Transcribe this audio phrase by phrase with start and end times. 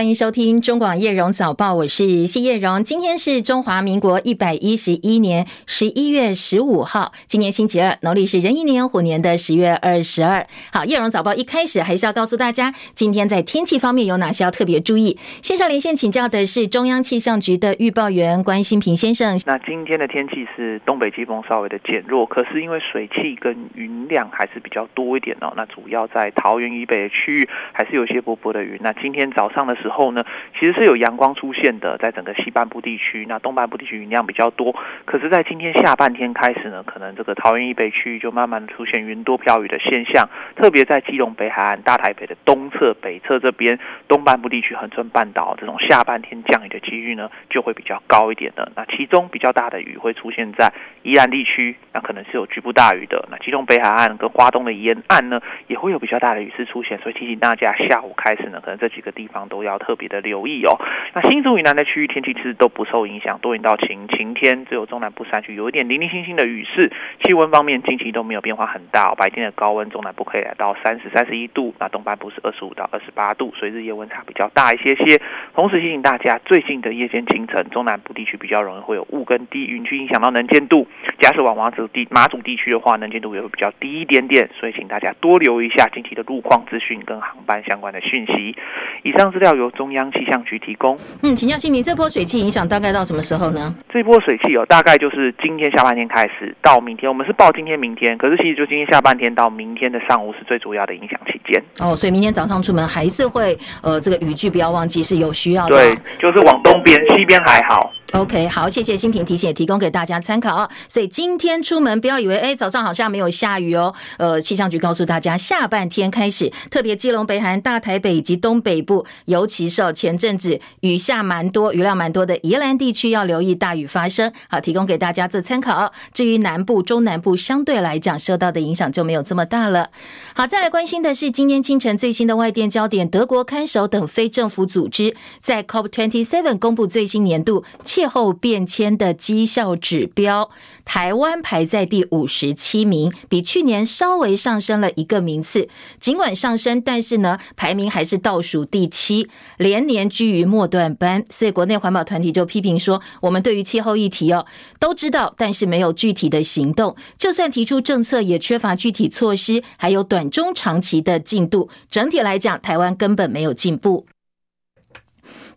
[0.00, 2.82] 欢迎收听中广叶荣早报，我是谢叶荣。
[2.82, 10.46] 今天是中华民国一百一十一年十一月十五号，今年星期二，农历是壬寅年虎年的十月二十二。
[10.72, 15.18] 好，叶荣早报一开始还是要告诉大家，今天在天气方面有哪些要特别注意。
[15.42, 19.38] 线上连线请教的是中央气象局的预报员关心平先生。
[19.44, 25.52] 那今天的天气是东北季风稍微的减弱，可是因为水汽跟云量还是比较多一点哦。
[25.58, 28.78] 那主要在桃园以北的区域还是有些薄薄的云。
[28.80, 30.24] 那今天早上的时后呢，
[30.58, 34.74] 其实是有阳光出现的，在整个西半部地区，那东半部地区云量比较多。
[35.04, 48.70] 可是，在今天下半天开始呢，可能这个桃园以北区域就慢慢的出现云多飘雨的现象，特别在基隆北海岸、大台北的东侧、北侧这边，东半部地区、恒春半岛这种下半天降雨的几率呢，就会比较高一点的。
[48.76, 50.72] 那其中比较大的雨会出现在
[51.02, 53.28] 宜兰地区，那可能是有局部大雨的。
[53.30, 60.78] 那基隆北海岸跟花东的沿岸呢，也会有比较大的雨势出现，所以提醒大家，下午开始呢，可能这几个地方都要特别的留意哦。
[61.14, 66.92] 那新竹以南的区域天气其实都不受影响，多云到晴，晴天，只有中南部山区有一点零零星星的雨势。
[67.24, 75.20] 气温方面近期都没有变化很大，白天的高温中南部可以来到三十三十一度，那东半部是二十五到二十八度，所以日夜温差比较大一些些。
[75.54, 80.86] 同时提醒大家，最近的夜间清晨，中南部地区比较容易会有雾跟低云去影响到能见度。
[81.18, 88.56] 假使往马祖地马祖地区的话，能见度也会比较低一点点，所以请大家多留意一下近期的路况资讯跟航班相关的讯息。
[89.02, 90.98] 以上资料由中央气象局提供。
[91.22, 93.74] 嗯，请教新民，这波水汽影响大概到什么时候呢？
[93.92, 97.08] 这波水汽哦，大概就是今天下半天开始到明天。
[97.08, 101.62] 我们是报今天、明天，可是其实就今天下半天到明天的上午是最主要的影响期间。
[101.80, 105.76] 哦，所以明天早上出门还是会呃，这个雨具不要忘记是有需要的。
[105.76, 107.92] 对，就是往东边，西边还好。
[108.12, 110.68] OK，好，谢谢新平提醒，提供给大家参考啊。
[110.88, 113.94] 所以今天出门不要以为，哎，早上好像没有下雨哦。
[114.18, 124.32] 呃，气象局告诉大家，下半天开始，特别基隆、北韩、大台北以及东北部，尤其是前阵子雨下蛮多、雨量蛮多的宜兰地区，要留意大雨发生。
[124.48, 125.92] 好，提供给大家做参考。
[126.12, 129.90] 至于南部、中南部，相对来讲受到的影响就没有这么大了。
[130.34, 137.64] 好，再来关心的是今天清晨最新的外电焦点：德国看守等非政府组织在 COP27 公布最新年度
[138.00, 140.48] 气候变迁的绩效指标，
[140.86, 145.68] 台湾排在第五十七名，比去年稍微上升了一个名次。
[145.98, 149.28] 尽管上升，但是呢，排名还是倒数第七，
[149.58, 151.22] 连年居于末段班。
[151.28, 154.46] 所以，国内环保团体就批评说，我们对于气候议题哦
[154.78, 156.96] 都知道，但是没有具体的行动。
[157.18, 161.68] 就算提出政策，也缺乏具体措施，还有短中长期的进度。
[161.90, 164.06] 整体来讲，台湾根本没有进步。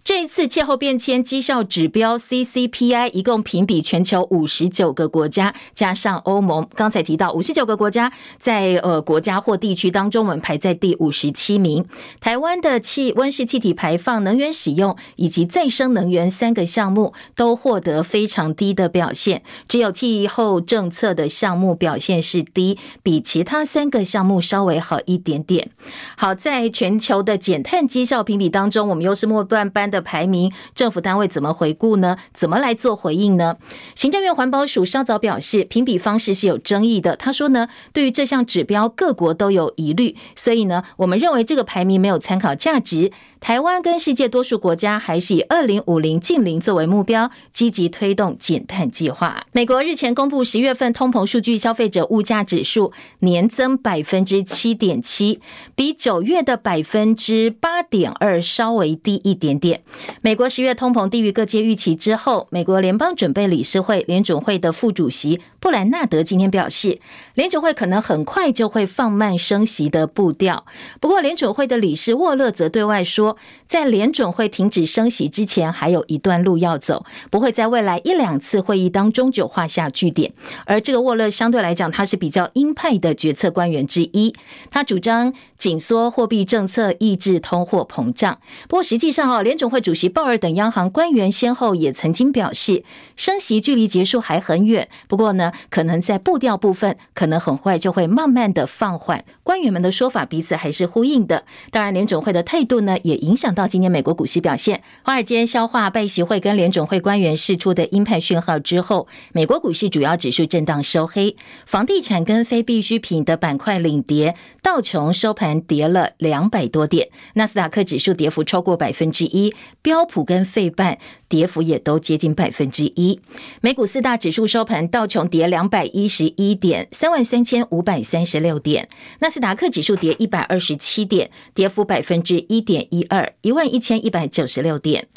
[0.03, 6.67] 这一次气候变迁绩效指标 CCPI 一共评比全球五十九个国家，加上欧盟。
[6.75, 11.85] 刚才提到五十九个国家在呃国家或地区当中，我们排在第五十七名。
[12.19, 25.71] 台湾的气温室气体排放、能源使用以及再生能源三个项目都获得非常低的表现，只有气候政策的项目表现是低，比其他三个项目稍微好一点点。
[26.17, 32.17] 好，在全球的减碳绩效评比当中，我们又是末段班的排名，政府单位怎么回顾呢？
[32.33, 33.57] 怎么来做回应呢？
[33.95, 37.15] 行政院环保署稍早表示，评比方式是有争议的。
[37.15, 43.11] 他说呢，对于这项指标，各国都有疑虑，所以呢，我们认为这个排名没有参考价值。
[43.39, 49.45] 台湾跟世界多数国家还是以二零五零净零作为目标，积极推动减碳计划。
[49.51, 55.41] 美国日前公布十月份通膨数据，消费者物价指数年增百分之七点七，
[55.75, 59.82] 比九月的百分之八点二稍微低一点点。
[60.21, 66.99] 美国十月通膨低于各界预期之后，美国联邦准备理事会联准会的副主席布兰纳德今天表示，
[67.35, 70.65] 联准会可能很快就会放慢升息的步调。
[70.99, 80.33] 不过，联准会的理事沃勒则对外说，在联准会停止升息之前，还有一段路要走，不会在未来一两次会议当中就画下句点。
[80.65, 84.33] 而这个沃勒相对来讲，他是比较鹰派的决策官员之一，
[84.69, 88.39] 他主张紧缩货币政策，抑制通货膨胀。
[88.67, 92.83] 不过实际上，哦，联准会主席鲍尔等央行官员先后也曾经表示，
[93.17, 94.87] 升息距离结束还很远。
[95.07, 99.25] 不过呢，可能在步调部分，可能很快就会慢慢的放缓。
[99.41, 101.43] 官员们的说法彼此还是呼应的。
[101.71, 104.83] 当然，联准会的态度呢，也影响到今年美国股市表现。
[105.03, 111.35] 华尔街消化拜习会跟联准会官员释出的鹰派讯号之后，美国股市主要指数震荡收黑，
[111.65, 123.19] 房地产跟非必需品的板块领跌，道琼收盘跌了两百多点，纳斯达克指数跌幅超过百分之一，标普跟费半跌幅也都接近百分之一。
[123.61, 128.85] 美股四大指数收盘，道琼跌两百一十一点，三万三千五百三十六点；
[129.19, 135.07] 纳斯达克指数跌一百二十七点，跌幅百分之一点一二，一万一千一百九十六点。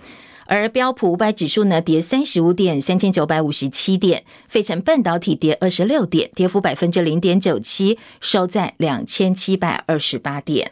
[0.49, 10.70] 而标普五百指数呢，跌三十五点，三千九百五十七点；费城半导体跌二十六点，跌幅百分之零点九七，收在两千七百二十八点。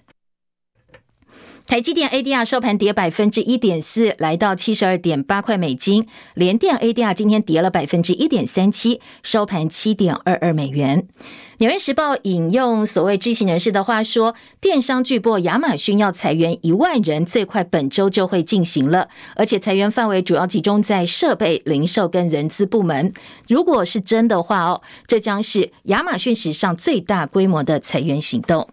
[1.66, 6.06] 台积电 ADR 收盘跌百分之一点四，来到七十二点八块美金。
[6.34, 11.08] 联电 ADR 今天跌了百分之一点三七，收盘七点二二美元。
[11.58, 23.10] 纽约时报引用所谓知情人士的话说，电商巨擘亚马逊要裁员一万人，最快本周就会进行了，而且裁员范围主要集中在设备、零售跟人资部门。
[23.48, 28.68] 如果是真的话哦，这将是亚马逊史上最大规模的裁员行动。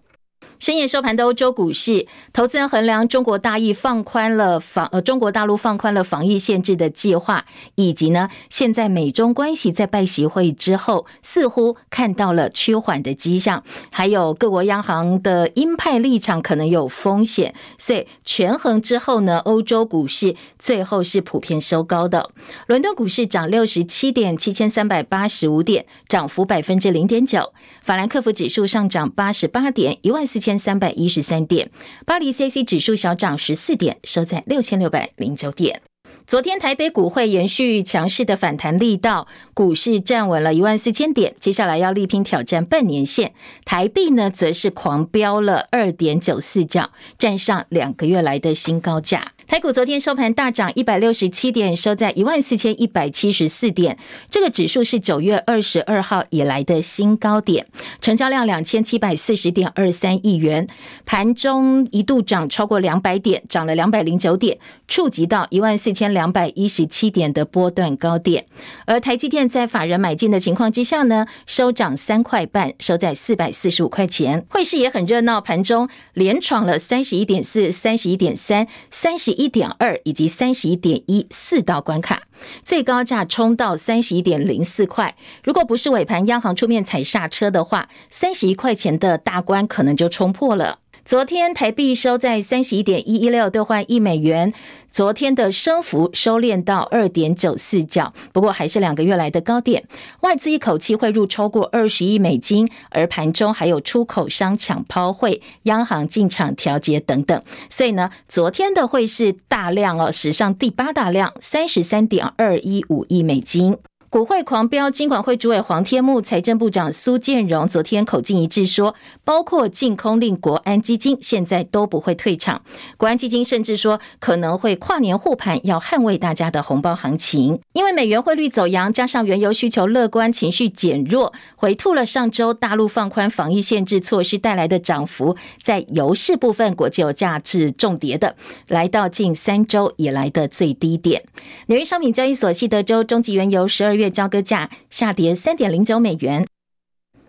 [0.61, 22.29] 深夜收盘的欧洲股市，投资人衡量中国大疫放宽了防呃中国大陆放宽了防疫限制的计划，以及呢现在美中关系在拜习会之后似乎看到了趋缓的迹象，还有各国央行的鹰派立场可能有风险，所以权衡之后呢，欧洲股市最后是普遍收高的。
[22.67, 27.51] 伦敦股市涨六十七点，七千三百八十五点，涨幅百分之零点九。
[27.81, 31.69] 法兰克福指数上涨八十八点，一万四千三百一十三点。
[32.05, 35.81] 巴黎 c c 指数小涨十四点，收在六千六百零九点。
[36.27, 43.33] 昨天台北股会延续强势的反弹力道，股市站稳了一万四千点，接下来要力拼挑战半年线。
[43.65, 49.33] 台币呢，则是狂飙了二点九四角，站上两个月来的新高价。
[49.51, 53.97] 台股昨天收盘大涨一百六十七点，收在一万四千一百七十四点。
[54.29, 57.67] 这个指数是九月二十二号以来的新高点，
[57.99, 60.65] 成交量两千七百四十点二三亿元。
[61.05, 64.57] 盘中一度涨超过两百点，涨了两百零九点，
[64.87, 68.45] 触及到一万四千两百一十七点的波段高点。
[68.85, 74.45] 而台积电在法人买进的情况之下呢，收涨三块半，收在四百四十五块钱。
[74.47, 79.40] 汇市也很热闹，盘中连闯了三十一点四、三十一点三、三十一。
[79.41, 82.21] 一点二以及三十一点一四道关卡，
[82.63, 85.15] 最高价冲到三十一点零四块。
[85.43, 90.80] 如果不是尾盘央行出面踩刹车的话，三十一块钱的大关可能就冲破了。
[91.03, 94.53] 昨天台币收在三十一点一一六兑换一美元，
[94.91, 99.83] 昨天的升幅收敛到二点九四角，不过还是两个月来的高点。
[100.21, 113.75] 外资一口气汇入超过二十亿美金，而盘中还有出口商抢抛汇、央行进场调节等等，所以呢，昨天的汇市大量哦，史上第八大量，三十三点二一五亿美金。
[114.11, 118.93] 股汇狂飙，金管会主委黄天牧、财政部长苏建荣昨天口径一致说，
[119.23, 122.61] 包括净空令国安基金现在都不会退场。
[122.97, 127.57] 国安基金甚至说可能会跨年护盘，要捍卫大家的红包行情。
[127.71, 135.37] 因为美元汇率走扬，加上原油需求乐观，情绪减弱，回吐了上周大陆放宽防疫限制措施带来的涨幅。
[135.63, 138.35] 在油市部分，国际油价是重跌的，
[138.67, 141.23] 来到近三周以来的最低点。
[141.67, 146.47] 纽约商品交易所西德州中级原油十二月月交割价下跌三点零九美元，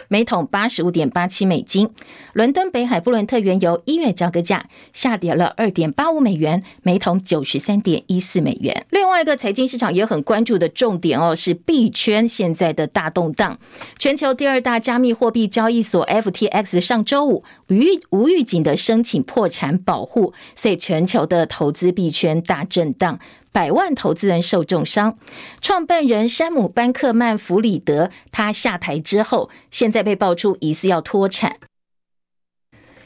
[0.09, 1.91] 每桶八十五点八七美金。
[2.33, 8.87] 伦敦北海布伦特原油一月交割价下跌了二点八五美元，每桶九十三点一四美元。
[8.91, 13.59] 另外一个财经市场也很关注的重点哦，是币圈现在的大动荡。
[13.99, 17.77] 全球第二大加密货币交易所 FTX 上周五无
[18.11, 23.19] 无预警的申请破产保护，所以全球的投资币圈大震荡。
[23.53, 25.17] 百万投资人受重伤，
[25.61, 31.59] 创办人山姆·班克曼弗里德他下台之后，现在被爆出疑似要脱产。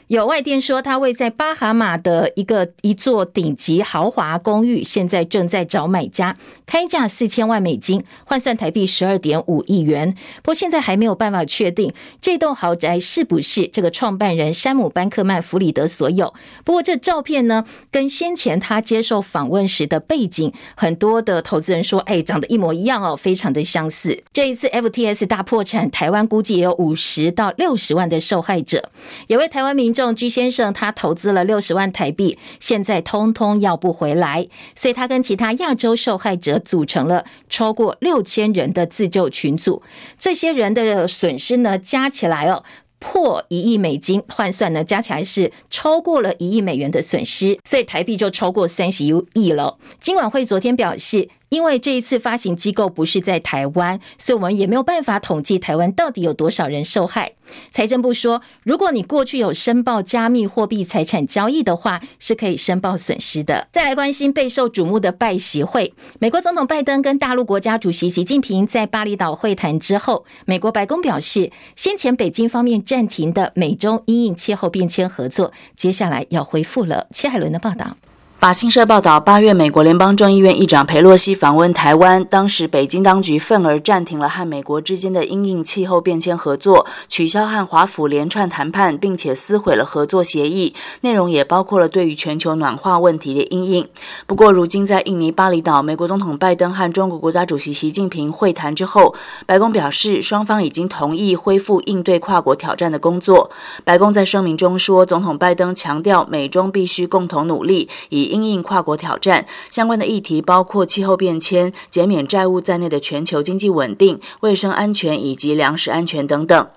[0.07, 10.15] 有外电说，他位在巴哈马的一个一座顶级豪华公寓，现在正在找买家，开价四千万美金，换算台币十二点五亿元。
[10.37, 16.33] 不过现在还没有办法确定这栋豪宅是不是这个创办人山姆·班克曼弗里德所有。
[16.63, 24.23] 不过这照片呢，跟先前他接受访问时的背景，很多的投资人说，哎，长得一模一样哦，非常的相似。
[24.31, 28.89] 这一次 FTS 大破产，台湾估计也有五十到六十万的受害者。
[29.27, 29.96] 有位台湾民。
[30.05, 39.81] 仲居先生，他投资了六十万台币，现在通通要不回来，所以他跟其他亚洲受害者组成了超过六千人的自救群组。
[40.19, 42.63] 这些人的损失呢，加起来哦，
[42.99, 49.77] 破一亿美金，换算呢，加起来是超过了一亿美元的损失，所以台币就超过三十亿了。
[49.99, 57.33] 金管会昨天表示，因为这一次发行机构不是在台湾，所以我们也没有办法统计台湾到底有多少人受害。
[57.71, 63.69] 财政部说，如果你过去有申报加密货币财产交易的话，是可以申报损失的。
[63.71, 77.07] 再来关心备受瞩目的拜习会，美国总统拜登跟大陆国家主席习近平在巴厘岛会谈之后，美国白宫表示，先前北京方面暂停的美中因应气候变迁合作，接下来要恢复了。
[77.13, 77.95] 切海伦的报道。
[78.37, 93.87] 法新社报道，八月美国联邦众议院议长佩洛西访问台湾，当时北京当局愤而暂停了和美国之间的因应气候变迁合作，取消和华府连串谈判，并且撕毁了合作协议，内容也包括了对于全球暖化问题的因应。
[94.27, 99.15] 不过，如今在印尼巴厘岛，美国总统拜登和中国国家主席习近平会谈之后，
[99.47, 103.49] 白宫表示双方已经同意恢复应对跨国挑战的工作。
[103.83, 116.67] 白宫在声明中说，总统拜登强调美中必须共同努力，以因应跨国挑战相关的议题，包括气候变迁、减免债务在内的全球经济稳定、卫生安全以及粮食安全等等。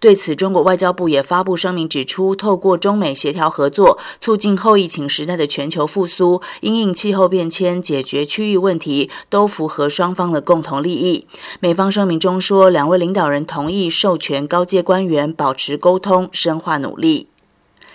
[0.00, 11.26] 对此，中国外交部也发布声明指出，透过中美协调合作，促进后疫情时代的全球复苏，因应气候变迁，解决区域问题，都符合双方的共同利益。
[11.60, 17.28] 美方声明中说，两位领导人同意授权高阶官员保持沟通，深化努力。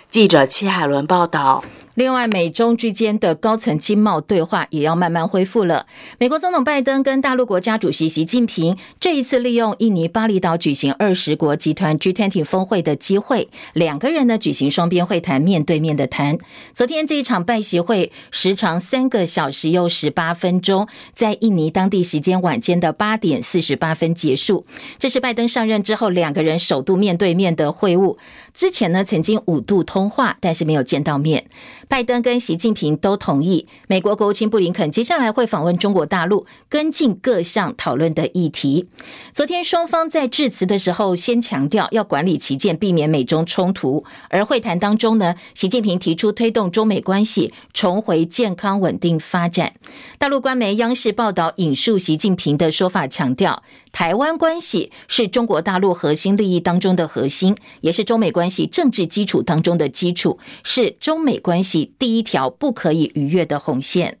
[0.08, 1.64] 记者戚海伦报道。
[1.94, 5.86] 另外，美中之间的高层经贸对话也要慢慢恢复了。
[6.18, 16.38] 美国总统拜登跟大陆国家主席习近平这一次利用印尼巴厘岛举行二十国集团 G20 峰会的机会，两个人呢举行双边会谈，面对面的谈。
[16.74, 24.66] 昨天这一场拜习会时长三个小时又十八分钟，在印尼当地时间晚间的八点四十八分结束。
[24.98, 28.16] 这是拜登上任之后两个人首度面对面的会晤。
[28.52, 31.44] 之前呢曾经五度通话，但是没有见到面。
[31.88, 38.88] 拜登跟习近平都同意，美国国务卿布林肯接下来会访问中国大陆，跟进各项讨论的议题。
[39.32, 44.04] 昨天双方在致辞的时候，先强调要管理旗舰，避免美中冲突。
[44.28, 49.74] 而会谈当中呢，习近平提出推动中美关系重回健康稳定发展。
[50.24, 53.62] 大陆官媒央视报道引述习近平的说法，强调
[53.92, 61.92] 台湾关系是中国大陆核心利益当中的核心，也是中美关系政治基础当中的基础，是中美关系。
[61.98, 64.16] 第一条不可以逾越的红线。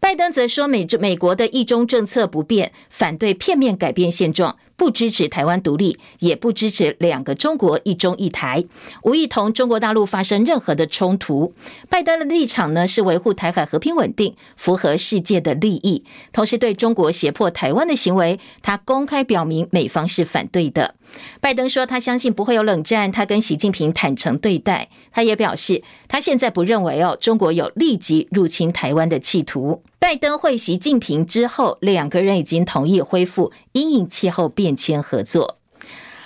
[0.00, 4.56] 拜登则说，美美国的一中政策不变，反对片面改变现状。
[4.74, 8.64] 不支持台湾独立，也不支持两个中国、一中一台，
[9.02, 11.52] 无意同中国大陆发生任何的冲突。
[11.90, 16.02] 拜登的立场呢，是维护台海和平稳定，符合世界的利益。
[16.32, 20.94] 同时，对中国胁迫台湾的行为，他公开表明美方是反对的。
[21.40, 24.88] 拜登说，他相信不会有冷战，他跟习近平坦诚对待。
[25.12, 29.82] 他也表示，他现在不认为哦，中国有立即入侵台湾的企图。
[29.98, 35.56] 拜登会习近平之后，两个人已经同意恢复因应气候变迁合作。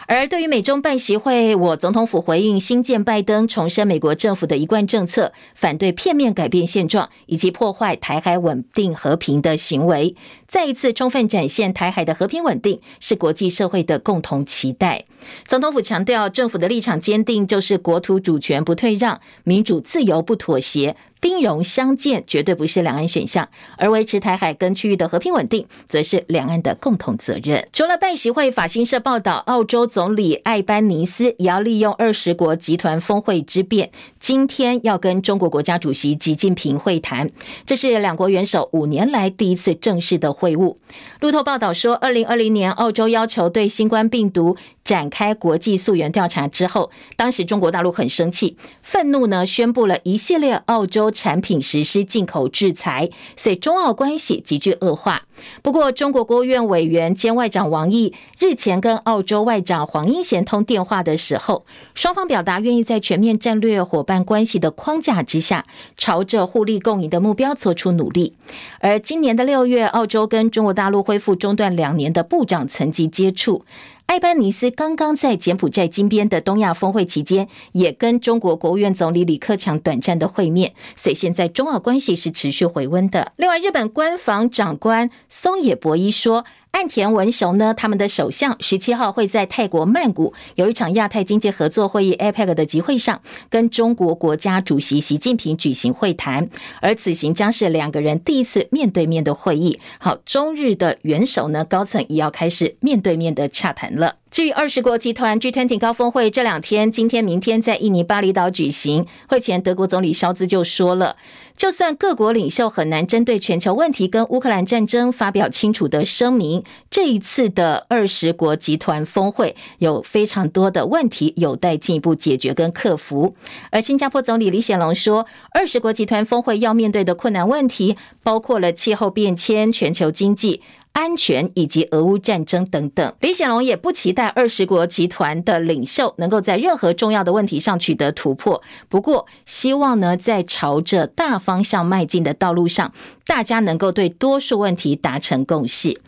[0.07, 10.15] 而对于美中拜习会，我总统府回应新建拜登重申美国政府的一贯政策，反对片面改变现状以及破坏台海稳定和平的行为。
[10.55, 15.05] 再一次充分展现台海的和平稳定是国际社会的共同期待。
[15.49, 27.67] 总统府强调，政府的立场坚定，就是国土主权不退让，民主自由不妥协，兵戎相见绝对不是两岸选项，而维持台海跟区域的和平稳定，则是两岸的共同责任。
[27.73, 37.31] 除了拜习会，法新社报道，澳洲总理艾班尼斯也要利用二十国集团峰会之便，今天要跟中国国家主席习近平会谈，
[37.65, 40.44] 这是两国元首五年来第一次正式的会。
[40.45, 40.77] 会晤。
[41.21, 55.23] 路透报道说，二零二零年澳洲要求对新冠病毒展开国际溯源调查之后，当时中国大陆很生气，愤怒呢，宣布了一系列澳洲产品实施进口制裁，所以中澳关系急剧恶化。
[55.63, 61.65] 不过，中国国务院委员兼外长王毅日前跟澳洲外长黄英贤通电话的时候，
[61.95, 65.65] 双方表达愿意在全面战略伙伴关系的框架之下，
[65.97, 68.35] 朝着互利共赢的目标做出努力。
[68.79, 73.65] 而今年的六月，澳洲跟中国大陆恢复中断两年的部长层级接触。
[74.07, 83.33] 艾班尼斯刚刚在柬埔寨金边的东亚峰会期间，也跟中国国务院总理李克强短暂的会面，所以现在中澳关系是持续回温的。
[83.37, 86.45] 另外，日本官房长官松野博一说。
[86.75, 96.51] 岸田文雄呢，他们的首相十七号会在泰国曼谷有一场亚太经济合作会议 （APEC） 的集会上，跟中国国家主席习近平举行会谈，
[96.81, 99.79] 而此行将是两个人第一次面对面的会议。
[100.01, 104.17] 好，中日的元首呢，高层也要开始面对面的洽谈了。
[104.35, 109.07] 至于二十国集团 G20 高峰会这两天，今天、明天在印尼巴厘岛举行。
[109.29, 111.15] 会前，德国总理肖兹就说了，
[111.57, 123.37] 就算各国领袖很难针对全球问题跟乌克兰战争发表清楚的声明，这一次的二十国集团峰会有非常多的问题有待进一步解决跟克服。
[123.71, 130.61] 而新加坡总理李显龙说，二十国集团峰会要面对的困难问题包括了气候变迁、全球经济。
[130.95, 138.63] 安全以及俄乌战争等等，李显龙也不期待二十国集团的领袖能够在任何重要的问题上取得突破。
[138.89, 142.93] 不过，希望呢，在朝着大方向迈进的道路上，
[143.27, 146.01] 大家能够对多数问题达成共识。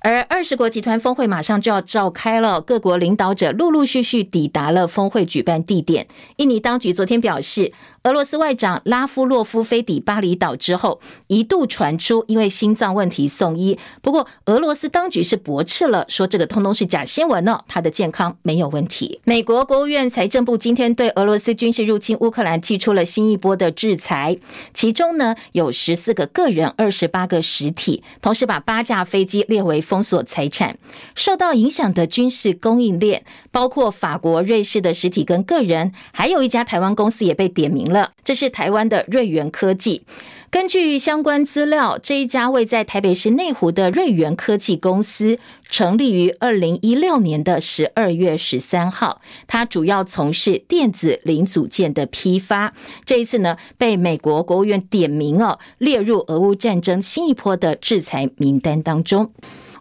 [0.00, 6.06] 而二十国集团峰会马上就要召开了，各国领导者陆陆续续抵达了峰会举办地点。
[6.36, 7.72] 印尼当局昨天表示，
[8.04, 13.78] 俄罗斯外长拉夫洛夫飞抵巴厘岛之后，一度传出因为心脏问题送医。
[14.02, 19.22] 不过，俄罗斯当局是驳斥了，说这个通通是假新闻呢，他的健康没有问题。
[19.24, 24.36] 美国国务院财政部今天对俄罗斯军事入侵乌克兰提出了新一波的制裁，
[24.74, 30.76] 其中呢有十四个个人、二十八个实体，同时把八架飞机列为封锁财产。
[31.14, 37.93] 受到影响的军事供应链包括法国、瑞士的实体跟个人，还有一家台湾公司也被点名。
[37.94, 40.02] 了，这是台湾的瑞元科技。
[40.50, 49.20] 根据相关资料，这一家位在台北市内湖的瑞元科技公司，成立于二零一六年的十二月十三号。
[49.48, 52.72] 它主要从事电子零组件的批发。
[53.04, 59.32] 这一次呢，被美国国务院点名哦，列入俄乌战争新一波的制裁名单当中。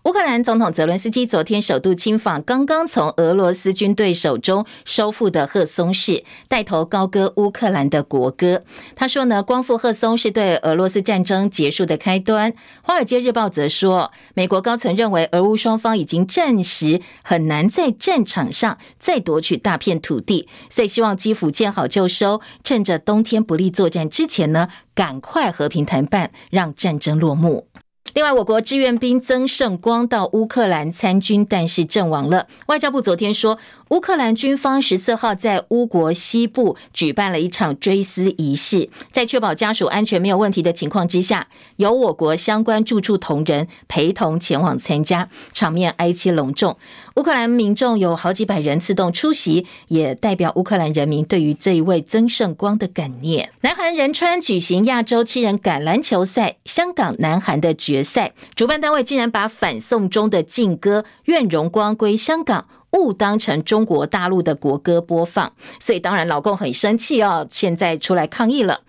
[0.03, 8.63] 乌克兰总统泽伦斯基昨天首度亲访刚刚从俄罗斯军队手中收复的赫松市，带头高歌乌克兰的国歌。
[8.97, 12.53] 他说呢，光复赫松是对俄罗斯战争结束的开端。
[12.81, 27.67] 华尔街日报则说，美国高层认为俄乌双方已经暂时很难在战场上再夺取大片土地，所以希望基辅见好就收，趁着冬天不利作战之前呢，赶快和平谈判，让战争落幕。
[28.13, 32.45] 另外，我国志愿兵曾胜光到乌克兰参军，但是阵亡了。
[32.67, 33.57] 外交部昨天说，
[33.93, 46.75] 乌克兰军方十四号在乌国西部举办了一场追思仪式，在确保家属安全没有问题的情况之下，由我国相关驻处同仁陪同前往参加，场面哀戚隆重。
[47.17, 53.51] 乌克兰民众有好几百人自动出席，也代表乌克兰人民对于这一位曾圣光的感念。
[53.61, 62.61] 南韩仁川举行亚洲七人橄榄球赛，香港南韩的决赛，主办单位竟然把反送中的劲歌《愿荣光归香港》
[62.93, 68.81] 误当成中国大陆的国歌播放，所以当然老公很生气哦，现在出来抗议了。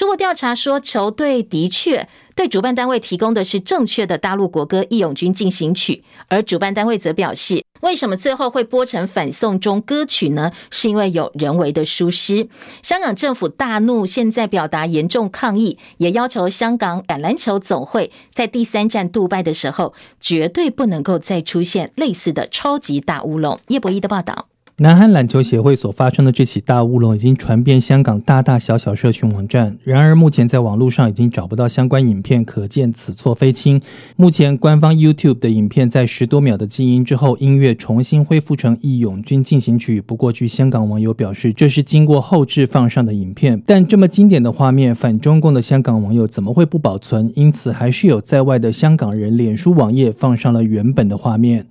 [0.00, 2.08] 初步调查说，球队的确。
[2.34, 5.96] 对主办单位提供的是正确的大陆国歌《义勇军进行曲》，
[6.28, 10.52] 而主办单位则表示，为什么最后会播成反送中歌曲呢？
[10.70, 12.48] 是因为有人为的疏失。
[12.82, 23.60] 香港政府大怒，现在表达严重抗议，也要求香港橄榄球总会在第三站杜拜的时候，绝对不能够再出现类似的超级大乌龙。
[23.68, 24.46] 叶博弈的报道。
[24.82, 33.78] 南韩篮球协会所发生的这起大乌龙已经传遍香港大大小小社群网站，然而目前在网络上已经找不到相关影片，可见此错非轻。
[34.16, 40.00] 目前官方 YouTube 的影片在十多秒的静音之后，音乐重新恢复成《义勇军进行曲》。
[40.02, 43.62] 不过，据香港网友表示，这是经过后置放上的影片。
[43.66, 47.30] 但这么经典的画面，反中共的香港网友怎么会不保存？
[47.36, 51.66] 因此，还是有在外的香港人脸书网页放上了原本的画面。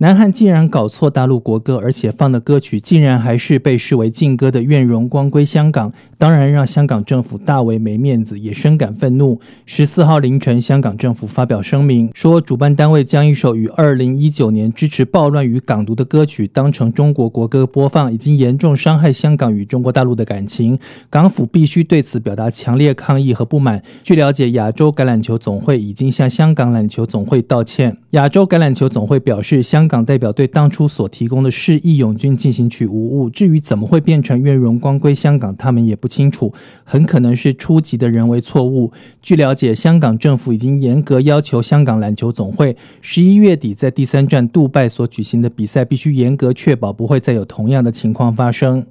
[0.00, 5.90] 南韩竟然搞错大陆国歌，而且放的歌曲竟然还是被视为禁歌的《愿荣光归香港》。
[6.16, 9.40] 当然让香港政府大为没面子，也深感愤怒。
[9.66, 20.78] 十四号凌晨，香港政府发表声明说，主办单位将一首于二零一九年支持暴乱与港独的歌曲当成中国国歌播放，已经严重伤害香港与中国大陆的感情。
[21.10, 23.82] 港府必须对此表达强烈抗议和不满。
[24.04, 27.96] 据了解，亚洲橄榄球总会已经向香港榄球总会道歉。
[28.12, 33.28] 亚洲橄榄球总会表示，香港代表队当初所提供的是《义勇军进行曲》无误。
[33.28, 36.08] 至于怎么会变成《愿荣光归香港》，他们也不。
[36.08, 36.52] 清楚，
[36.84, 38.90] 很可能是初级的人为错误。
[39.20, 48.86] 据了解，香港政府已经严格要求香港篮球总会，十一月底在第三站杜拜所举行的比赛，必须严格确保不会再有同样的情况发生。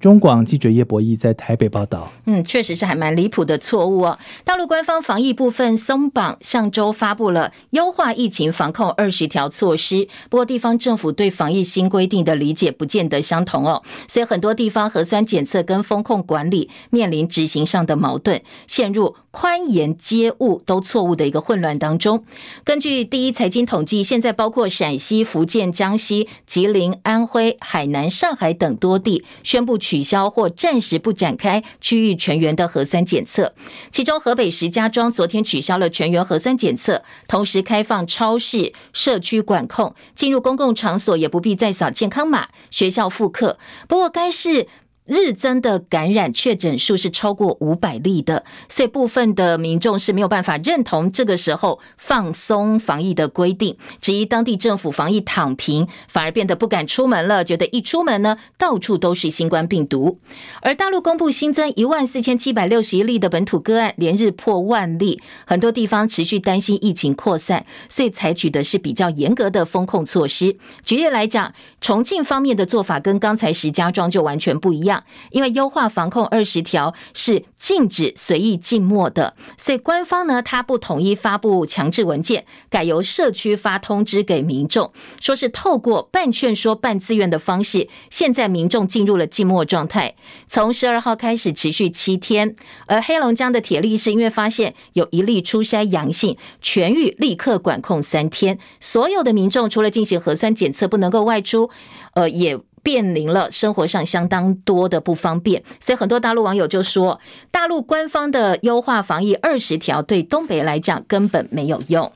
[0.00, 2.10] 中广记者叶博弈在台北报道。
[2.26, 4.18] 嗯，确实是还蛮离谱的错误哦。
[4.44, 10.08] 大陆官方防疫部分松绑，上周发布了优化疫情防控二十条措施。
[10.30, 22.24] 不过，地方政府对防疫新规定的理解不见得相同哦，所以很多地方核酸检测跟风控管理面临执行上的矛盾，陷入宽严接误都错误的一个混乱当中。
[22.64, 33.54] 根据第一财经统计，现在包括陕西、福建、江西、吉林、安徽、海南、上海等多地宣布取消或暂时不展开区域全员的核酸检测，
[33.90, 43.58] 其中河北石家庄昨天取消了全员核酸检测，同时开放超市、社区管控，进入公共场所也不必再扫健康码，学校复课。
[43.86, 44.66] 不过该市。
[45.08, 60.18] 日增的感染确诊数是超过五百例的，所以部分的民众是没有办法认同这个时候放松防疫的规定，质疑当地政府防疫躺平，反而变得不敢出门了，觉得一出门呢，到处都是新冠病毒。
[60.60, 70.56] 而大陆公布新增一万四千七百六十一例的本土个案，连日破万例，很多地方持续担心疫情扩散，所以采取的是比较严格的封控措施。
[70.84, 74.97] 举例来讲，重庆方面的做法跟刚才石家庄就完全不一样。
[75.30, 90.14] 因为优化防控二十条是禁止随意静默的，所以官方呢，他不统一发布强制文件，改由社区发通知给民众，说是透过半劝说半自愿的方式，现在民众进入了静默状态，
[90.48, 92.54] 从十二号开始持续七天。
[92.86, 101.70] 而黑龙江的铁力是因为发现有一例出筛阳性，全域立刻管控三天，所有的民众除了进行核酸检测不能够外出，
[102.14, 102.58] 呃，也。
[102.88, 107.20] 面临了生活上相当多的不方便，所以很多大陆网友就说，
[107.50, 112.10] 大陆官方的优化防疫二十条对东北来讲根本没有用。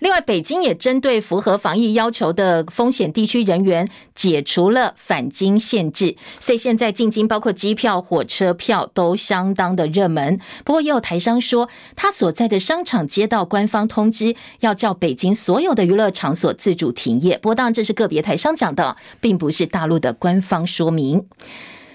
[0.00, 10.40] 另外，北京也针对符合防疫要求的风险地区人员解除了返京限制，所以现在进京包括机票、火车票都相当的热门。
[10.64, 17.36] 不过，也有台商说，他所在的商场接到官方通知，要叫北京所有的娱乐场所自主停业。
[17.38, 21.26] 不过，当然这是个别台商讲的，并不是大陆的官方说明。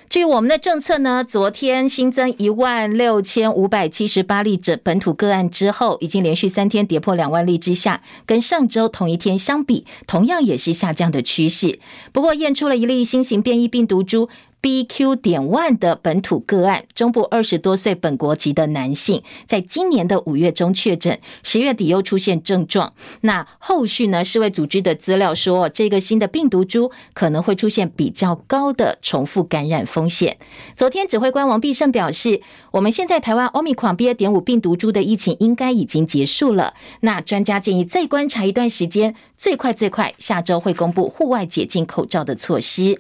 [0.07, 11.79] 据我们的政策呢，昨天新增一万六千五百七十八例者本土个案之后，已经连续三天跌破两万例之下，跟上周同一天相比，同样也是下降的趋势。
[12.13, 14.29] 不过验出了一例新型变异病毒株。
[14.65, 15.15] BQ.
[15.17, 22.93] 点 one 的本土个案，中部二十多岁本国籍的男性，在今年的五月中确诊，十月底又出现症状。
[23.21, 24.25] 那后续呢？
[24.25, 30.39] 世卫组织的资料说，这个新的病毒株可能会出现比较高的重复感染风险。
[30.75, 34.15] 昨天指挥官王必胜表示，我们现在台湾 Omicron BA.
[34.15, 36.73] 点五病毒株的疫情应该已经结束了。
[37.01, 42.99] 那专家建议再观察一段时间，最快最快下周会公布户外解禁口罩的措施。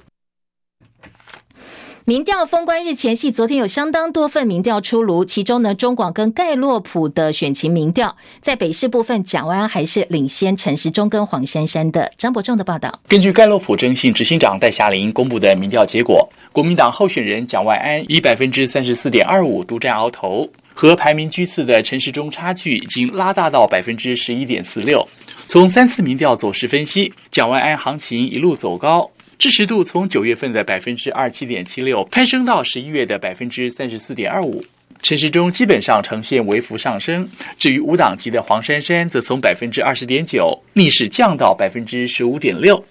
[2.07, 12.11] 民调封关日前夕，昨天有相当多份民调出炉，其中呢，中广跟盖洛普的选情民调，在北市部分，蒋万安还是领先陈时中跟黄珊珊的。
[12.15, 25.03] 张伯仲的报道，根据盖洛普征信执行长戴夏玲公布的民调结果，国民党候选人蒋万安以百分之三十四点二五独占鳌头，和排名居次的陈时中差距已经拉大到百分之十一点四六。
[25.47, 29.09] 从三次民调走势分析，蒋万安行情一路走高。
[29.37, 34.63] 支持度从九月份的百分之二七点七六攀升到十一月的百分之三十四点二五，
[35.01, 37.27] 陈时中基本上呈现微幅上升。
[37.57, 42.83] 至于无党籍的黄珊珊，则从百分之二十点九逆势降到百分之十五点六。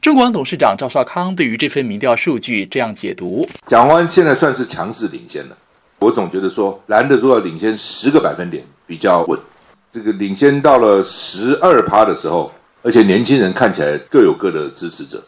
[0.00, 5.58] 中广董事长赵少康对于这份民调数据这样解读：蒋万现在算是强势领先了。
[5.98, 9.38] 我总觉得说蓝的如果领先十个百分点比较稳，
[9.92, 15.20] 这个领先到了十二趴的时候，而且年轻人看起来各有各的支持者。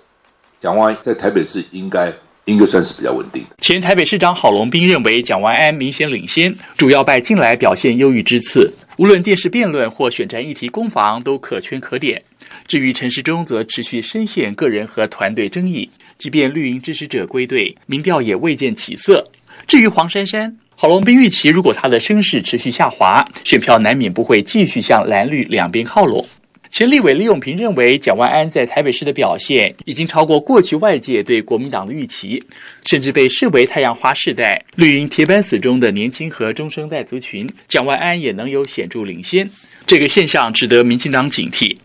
[0.61, 2.12] 蒋万安在台北市应该
[2.44, 3.57] 应该算是比较稳定的。
[3.59, 8.70] 前台北市长郝龙斌认为，蒋万安明显领先，主要拜近来表现优异之赐。
[8.99, 12.23] 无论电视辩论或选战议题攻防，都可圈可点。
[12.66, 19.27] 至于陈时中，则持续深陷个人和团队争议，即便绿营支持者归队，民调也未见起色。
[19.66, 26.27] 至于黄珊珊，郝龙斌预期，如果他的声势持续下滑，选票难免不会继续向蓝绿两边靠拢。
[26.70, 32.42] 前立委李永平认为，蒋万安在台北市的表现已经超过过去外界对国民党的预期，
[32.87, 39.50] 甚至被视为太阳花世代绿营铁板死中的年轻和中生代族群，蒋万安也能有显著领先，
[39.85, 41.76] 这个现象值得民进党警惕。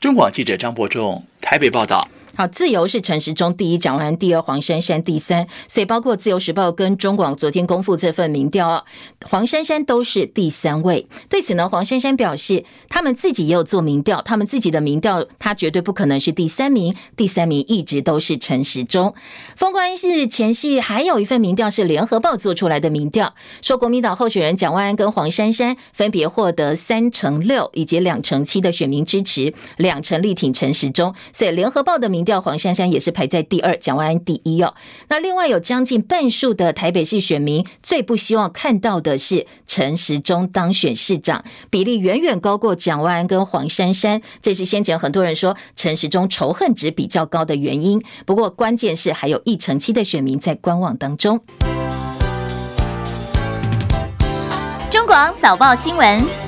[0.00, 2.06] 中广记者张伯仲台北报道。
[2.36, 8.84] 好，自由是陈时中第一，蒋万安第二，黄珊珊第三，所以包括自由时报跟中广昨天公布这份民调，
[9.24, 11.08] 黄珊珊都是第三位。
[11.30, 19.14] 对此呢，黄珊珊表示，他们自己也有做民调，他们自己的民调，他绝对不可能是第三名，第三名一直都是陈时中。
[19.56, 31.14] 封关是前夕，还有一份民调是联合报做出来的民调，说国民党候选人蒋万安跟黄珊珊分别获得三成六以及两成七的选民支持，两成力挺陈时中。
[31.32, 34.74] 所以联合报的民调，黄珊珊也是排在第二，蒋万安第一哦。
[35.08, 44.20] 那另外有将近半数的台北市选民最不希望看到的是陈时中当选市长，比例远远高过蒋万安跟黄珊珊。
[44.42, 48.02] 这是先前很多人说陈时中仇恨值比较高的原因。
[48.26, 51.40] 不过关键是还有一成七的选民在观望当中。
[54.90, 56.45] 中广早报新闻。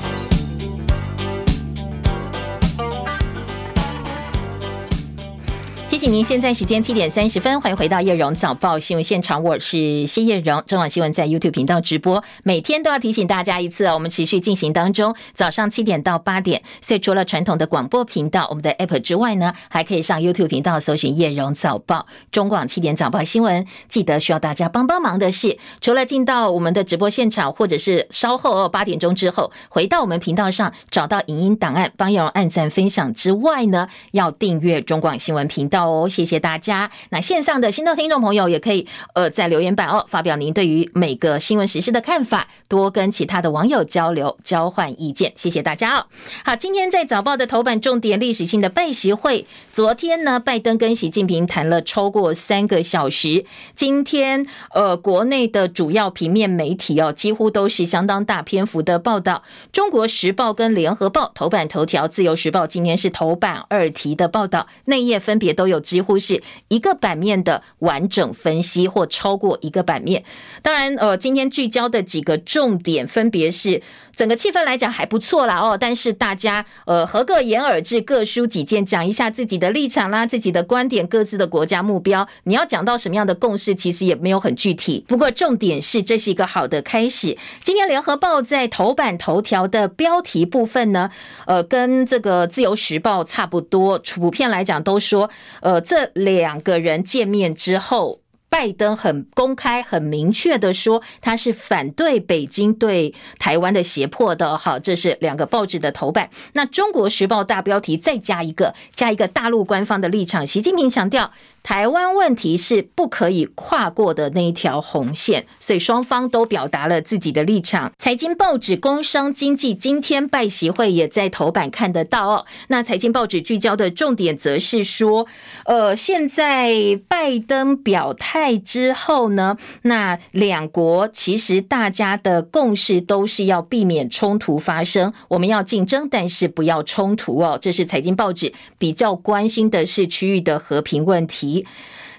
[6.09, 10.63] 您，现在时间七点三十分，欢迎回到叶荣早报新闻现场，我是谢叶荣。
[10.65, 16.63] 中广新闻在 YouTube 频道直播，每天都要提醒大家一次哦，我们持续进行当中，早上七点到八点。
[16.81, 23.67] 所以除了传统的广播频道，我们的 App 之外呢，还可以上 YouTube 频道搜寻叶荣早报、中广七点早报新闻。
[23.87, 35.98] 记得需要大家帮帮忙的是，除了进到我们的直播现场，或者是稍后哦八点钟之后回到我们频道上找到影音档案，帮叶荣按赞分享之外呢，要订阅中广新闻频道。
[35.98, 36.89] 哦，谢谢大家。
[37.09, 45.33] 那线上的新到听众朋友也可以呃在留言板哦发表您对于每个新闻时事的看法，多跟其他的网友交流交换意见。
[45.35, 46.05] 谢谢大家哦。
[46.45, 53.45] 好，今天在早报的头版重点历史性的拜习会，昨天呢拜登跟习近平谈了超过三个小时。
[53.73, 65.79] 今天呃国内的主要平面媒体哦几乎都是相当大篇幅的报道，中国时报跟联合报头版头条，自由时报今天是头版二题的报道，内页分别都有。
[65.89, 70.23] 几乎是一个版面的完整分析，或超过一个版面。
[70.61, 73.81] 当然，呃，今天聚焦的几个重点分别是。
[74.19, 82.27] 整个气氛来讲还不错啦哦，但是大家呃合个言而至，各抒己见，讲一下自己的立场啦，自己的观点，各自的国家目标。
[82.43, 85.05] 你要讲到什么样的共识，其实也没有很具体。
[85.07, 87.37] 不过重点是，这是一个好的开始。
[87.63, 91.09] 今天联合报在头版头条的标题部分呢，
[91.45, 95.29] 呃，跟这个自由时报差不多，普遍来讲都说，
[95.61, 98.19] 呃，这两个人见面之后。
[98.49, 104.57] 拜登很公开、很明确的说，他是反对北京对台湾的胁迫的。
[104.57, 106.29] 好，这是两个报纸的头版。
[106.53, 110.45] 那《中国时报》大标题再加一个，加一个大陆官方的立场。
[110.45, 111.31] 习近平强调。
[111.61, 117.91] 台湾问题是不可以跨过的那一条红线，所以双方都表达了自己的立场。
[117.97, 122.45] 财经报纸《工商经济》今天拜习会也在头版看得到哦。
[122.69, 125.27] 那财经报纸聚焦的重点则是说，
[125.65, 137.59] 呃，现在拜登表态之后呢，那两国其实大家的共识都是要避免冲突发生，我们要竞争，但是不要冲突哦。
[137.61, 141.48] 这是财经报纸比较关心的是区域的和平问题。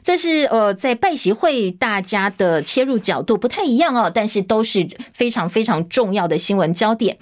[0.03, 7.19] 这是呃，在拜习会大家的切入角度不太一样哦，但是都是非常非常重要的新闻焦点。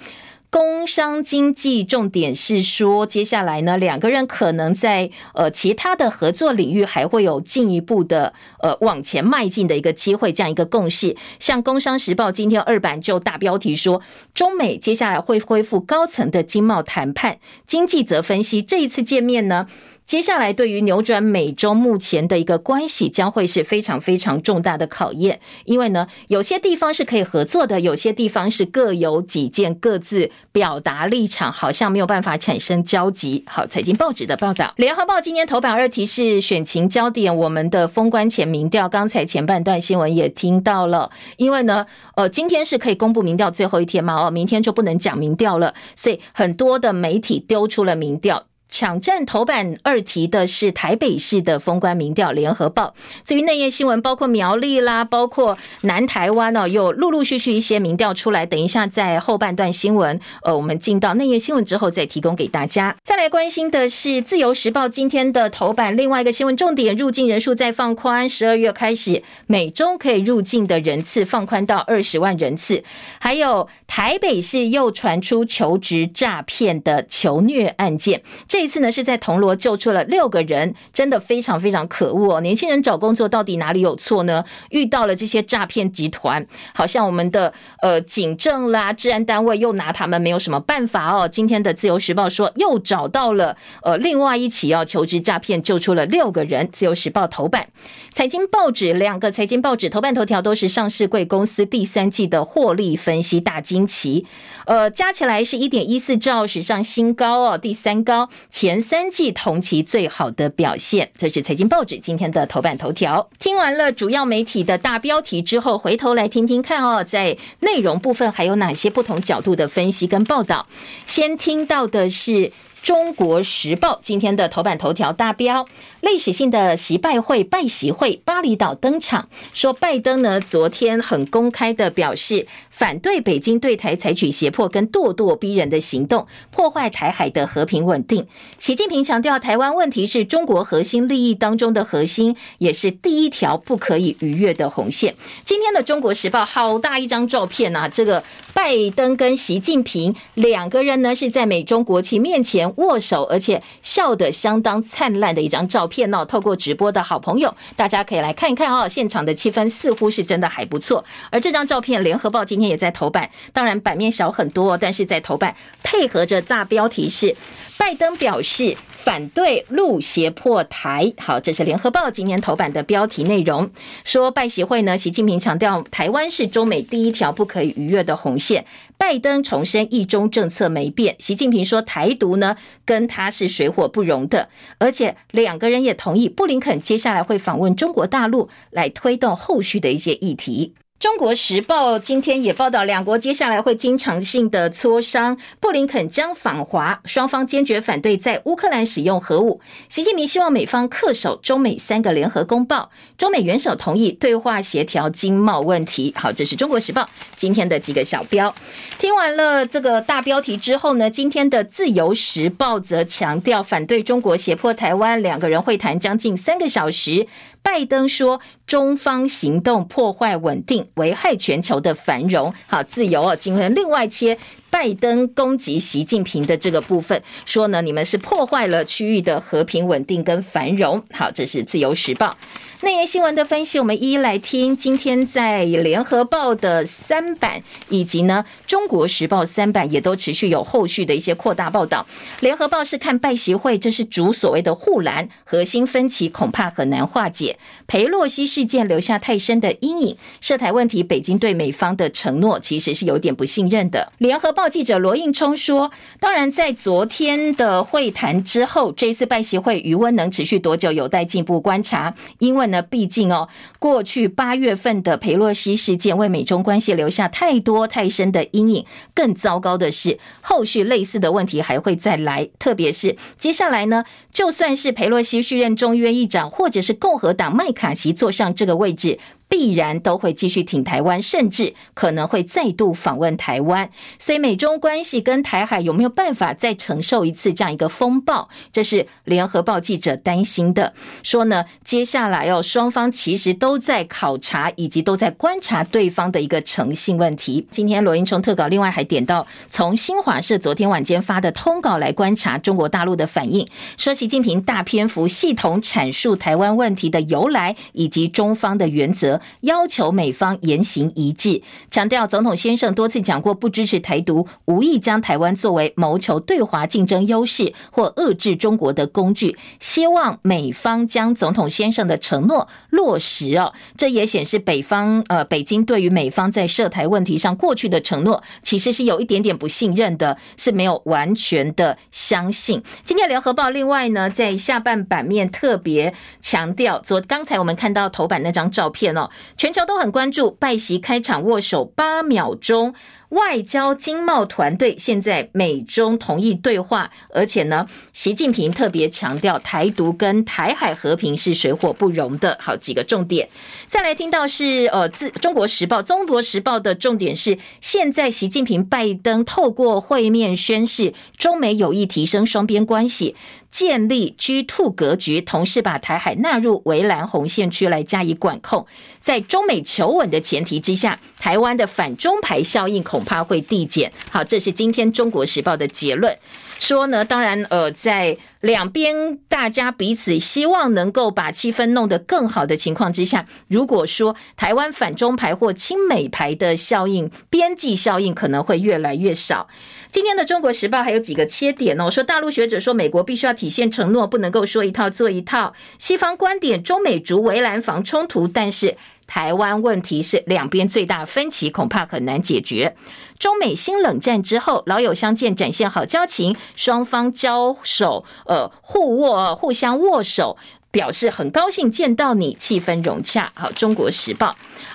[0.51, 11.14] 工商经济重点是说，接下来呢，两个人可能在呃其他的合作领域还会有进一步的呃往前迈进的一个机会，这样一个共识。
[11.38, 14.01] 像《工商时报》今天二版就大标题说，
[14.33, 17.38] 中美接下来会恢复高层的经贸谈判。
[17.66, 19.66] 经济则分析这一次见面呢。
[20.09, 25.38] 接下来，对于扭转美中目前的一个关系，将会是非常非常重大的考验。
[25.66, 33.44] 因为呢，有些地方是可以合作的，有些地方是各有己见，各自表达立场，好像没有办法产生交集。
[33.47, 38.88] 好，财经报纸的报道，《联合报》今天头版二题是选情焦点，我们的封关前民调。
[38.88, 41.85] 刚才前半段新闻也听到了，因为呢，
[42.16, 48.47] 呃，今天是可以公布民调最后一天嘛，哦，明天就不能讲民调了，所以很多的媒体丢出了民调。
[48.68, 52.94] 抢占头版二题的是台北市的封关民调，联合报。
[53.24, 58.44] 至于内页新闻，包括苗栗啦，包括南台湾哦，又陆陆续续一些民调出来。
[58.44, 62.94] 等一下在后半段新闻，呃，我们进到内页新闻之后再提供给大家。
[63.04, 72.85] 再来关心的是自由时报今天的头版，另外一个新闻重点，入境人数再放宽，十二月开始每周可以入境的人次放宽到二十万人次。
[73.18, 78.22] 还有台北市又传出求职诈骗的求虐案件。
[78.46, 82.40] 这一次呢是在铜锣救出了六个人，真的非常非常可恶哦！
[82.40, 84.44] 年轻人找工作到底哪里有错呢？
[84.71, 91.29] 遇到了这些诈骗集团，好像我们的呃警政啦、治安单位又拿他们没有什么办法哦。
[91.29, 96.68] 今天的自由时报说又找到了呃另外一起要求职诈骗，救出了六个人。
[96.73, 97.68] 自由时报头版，
[98.12, 104.27] 财经报纸两个财经报纸头版头条都是上市贵公司第三季的获利分析大惊奇，
[104.66, 111.11] 呃，加起来是一点一四兆，史上新高哦，第三高，前三季同期最好的表现。
[111.16, 113.28] 这是财经报纸今天的头版头条。
[113.38, 120.66] 听完了主要媒体的大标题之后，回头来听听看哦，在内容部分还有哪些不同角度的分析跟报道。
[121.06, 122.52] 先听到的是。
[122.82, 125.66] 中国时报今天的头版头条大标：
[126.00, 129.28] 历史性的习拜会拜习会，巴厘岛登场。
[129.52, 138.26] 说拜登呢，昨天很公开的表示，反对北京对台采取胁迫跟咄咄逼人的行动，破坏台海的和平稳定。
[138.58, 145.14] 习近平强调，台湾问题是中国核心利益当中的核心，也是第一条不可以逾越的红线。
[145.44, 148.22] 今天的中国时报好大一张照片啊，这个
[148.54, 152.67] 拜登跟习近平两个人呢，是在美中国旗面前。
[152.76, 156.24] 握手，而且笑得相当灿烂的一张照片哦。
[156.24, 158.88] 透过直播的好朋友，大家可以来看一看哦。
[158.88, 161.04] 现场的气氛似乎是真的还不错。
[161.31, 167.35] 而这张照片，《联合报》今天也在头版，当然版面小很多，但是在头版配合着大标题是
[167.76, 168.76] 拜登表示。
[168.98, 173.70] 反对陆胁迫台，好，这是联合报今天头版的标题内容。
[174.04, 178.66] 说拜协会呢，习近平强调台湾是中美第一条不可以逾越的红线。
[178.98, 181.14] 拜登重申一中政策没变。
[181.20, 190.74] 习近平说台独呢跟他是水火不容的，而且两个人也同意布林肯接下来会访问中国大陆，来推动后续的一些议题。
[191.00, 199.61] 中国时报今天也报道，两国接下来会经常性的磋商，布林肯将访华，双方坚决反对在乌克兰使用核武。
[199.88, 206.12] 习近平希望美方恪守中美三个联合公报，中美元首同意对话协调经贸问题。
[206.16, 208.52] 好，这是中国时报今天的几个小标。
[208.98, 217.28] 听完了这个大标题之后呢，今天的自由时报则强调反对中国胁迫台湾，两个人会谈将近三个小时。
[217.61, 222.53] 拜登说，中方行动破坏稳定，危害全球的繁荣。
[222.66, 224.37] 好，自由哦，今天另外切
[224.70, 231.02] 拜登攻击习近平的这个部分，说呢，你们是破坏了区域的和平稳定跟繁荣。
[231.12, 232.37] 好，这是自由时报。
[232.81, 234.76] 内页新闻的分析，我们一一来听。
[234.76, 242.07] 今天在联合报的三版以及呢中国时报三版也都持续有后续的一些扩大报道。
[242.38, 247.59] 联合报是看拜习会，这是主所谓的护栏，核心分歧恐怕很难化解。
[247.88, 254.12] 裴洛西事件留下太深的阴影，涉台问题，北京对美方的承诺其实是有点不信任的。
[254.18, 268.85] 联合报记者罗应聪说：“当然，在昨天的会谈之后，这一次拜习会余温能持续多久，有待进一步观察，因为。”呢毕竟哦，过去八月份的裴洛西事件为美中关系留下太多太深的阴影。
[269.14, 272.51] 更糟糕的是，后续类似的问题还会再来。
[272.59, 279.21] 特别是接下来呢，就算是裴洛西续任众议院议长，或者是共和党麦卡锡坐上这个位置。
[279.48, 283.88] 必然都会继续挺台湾，甚至可能会再度访问台湾。
[284.18, 288.48] 所以美中关系跟台海有没有办法再承受一次这样一个风暴？
[288.72, 290.92] 这是联合报记者担心的。
[291.22, 297.66] 说呢，接下来哦，双方其实都在考察以及都在观察对方的一个诚信问题。
[297.70, 309.38] 今天罗英聪特稿另外还点到，从新华社昨天晚间发的通稿来观察中国大陆的反应，说习近平大篇幅系统阐述台湾问题的由来以及中方的原则。
[309.61, 319.57] 要求美方言行一致，强调总统先生多次讲过不支持台独，无意将台湾作为谋求对华竞争优势或遏制中国的工具。
[319.81, 323.72] 希望美方将总统先生的承诺落实哦。
[323.96, 332.83] 这也显示北方呃北京对于美方在涉台问题上过去的承诺，其实是有一点点不信任的，是没有完全的相信。
[333.05, 339.27] 今天联合报另外呢，在下半版面特别强调，昨刚才我们看到头版那张照片哦。
[339.56, 342.94] 全球都很关注拜习开场握手八秒钟。
[343.30, 352.56] 外交经贸团队现在美中同意对话，而且呢，习近平特别强调台独跟台海和平是水火不容的。
[352.58, 353.50] 好几个重点，
[353.86, 363.36] 再来听到是呃自中国时报，中国时报的重点是现在习近平拜登透过会面宣示中美有意提升双边关系，
[363.70, 368.87] 建立 G two 格局，同时把台海纳入围栏红线区来加以管控。
[369.22, 372.98] 在中美求稳的前提之下，台湾的反中牌效应。
[373.09, 374.12] 恐怕会递减。
[374.31, 376.37] 好，这是今天《中国时报》的结论。
[376.78, 389.68] 说呢，当然，呃，在两边大家彼此希望能够把气氛弄得更好的情况之下，如果说台湾反中牌或亲美牌的效应、边际效应可能会越来越少。
[390.12, 395.74] 今天的《中国时报》还有几个切点哦，说大陆学者说美国必须要体现承诺，不能够说一套做一套。
[395.98, 398.96] 西方观点，中美筑围栏防冲突，但是。
[399.28, 402.96] 台湾问题是两边最大分歧，恐怕很难解决。
[403.38, 410.56] 中美新冷战之后，老友相见，展现好交情，双方交手，呃，互握，互相握手，
[410.90, 413.52] 表示很高兴见到你，气氛融洽。
[413.54, 414.48] 好，《中国时报》，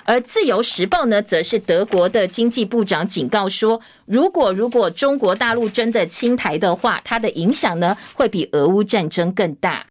[0.04, 9.86] 而《自由时报》呢，则是德国的经济部长警告说，如果如果中国大陆真的侵台的话，它的影响呢，会比俄乌战争更大。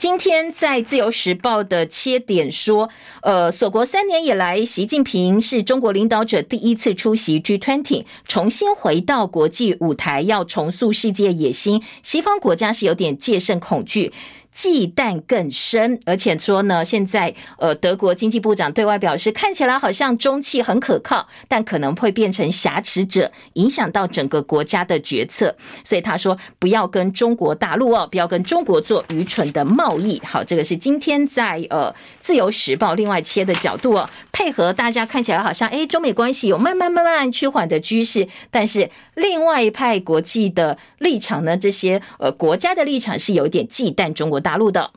[0.00, 2.88] 今天在《自由时报》的切点说，
[3.20, 11.82] 呃，锁国三年以来，习近平是中国领导者第一次出席 G20，重新回到国际舞台，要重塑世界野心。
[12.02, 14.10] 西方国家是有点戒慎恐惧。
[14.52, 25.54] 忌惮更深，而且说呢，现在呃，德国经济部长对外表示，看起来好像中企很可靠，但可能会变成挟持者，影响到整个国家的决策。
[25.84, 30.20] 所以他说，不要跟中国大陆哦，不要跟中国做愚蠢的贸易。
[30.24, 44.90] 好，这个是今天在呃《自由时报》另外切的角度哦，配合大家看起来好像哎，中美关系有慢慢慢慢趋缓的趋势，但是另外一派国际的立场呢，这些呃国家的立场是有点忌惮中国大陆的，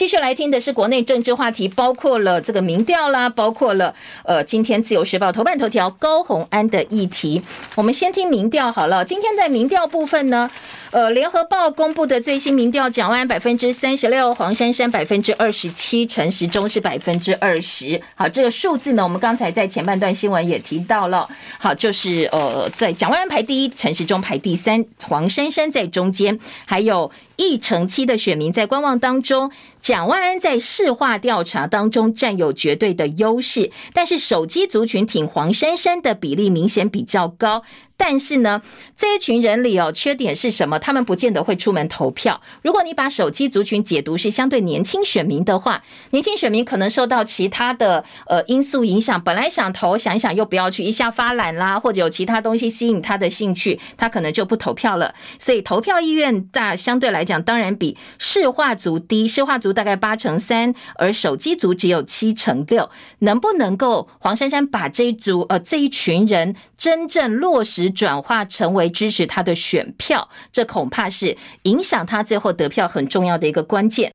[0.00, 3.94] 继续来听的是国内政治话题，包括了这个民调啦，包括了
[4.24, 7.42] 呃，今天自由时报头版头条高虹安的议题。
[7.74, 10.50] 我们先听民调好了，今天在民调部分呢。
[10.90, 18.00] 呃，联合报公布的最新民调，蒋万安百分之三十六，黄珊珊百分之二十七，陈时中是百分之二十。
[18.16, 21.28] 好，这个数字呢，我们刚才在前半段新闻也提到了。
[21.58, 29.52] 好，就是呃，在蒋万安排第一，陈时中排第三，黄珊珊在中间，还有一成七的选民在观望当中。
[29.80, 37.62] 蒋万安在市话调查当中占有绝对的优势，但是手机族群挺黄珊珊的比例明显比较高。
[38.02, 38.62] 但是呢，
[38.96, 40.78] 这一群人里哦，缺点是什么？
[40.78, 42.40] 他们不见得会出门投票。
[42.62, 45.82] 如果你把手机族群解读是相对年轻选民的话，
[46.12, 55.14] 年轻选民可能受到其他的呃因素影响，本来想投，想一想又不要去，一下发懒啦，或者有其他东西吸引他的兴趣，他可能就不投票了。
[55.38, 62.88] 所以投票意愿大，相对来讲当然比市话族低，市话族大概八成三，而手机族只有七成六。
[63.18, 67.89] 能不能够黄珊珊把这一组呃这一群人真正落实？
[67.92, 74.12] 转化成为支持他的选票，这恐怕是影响他最后得票很重要的一个关键。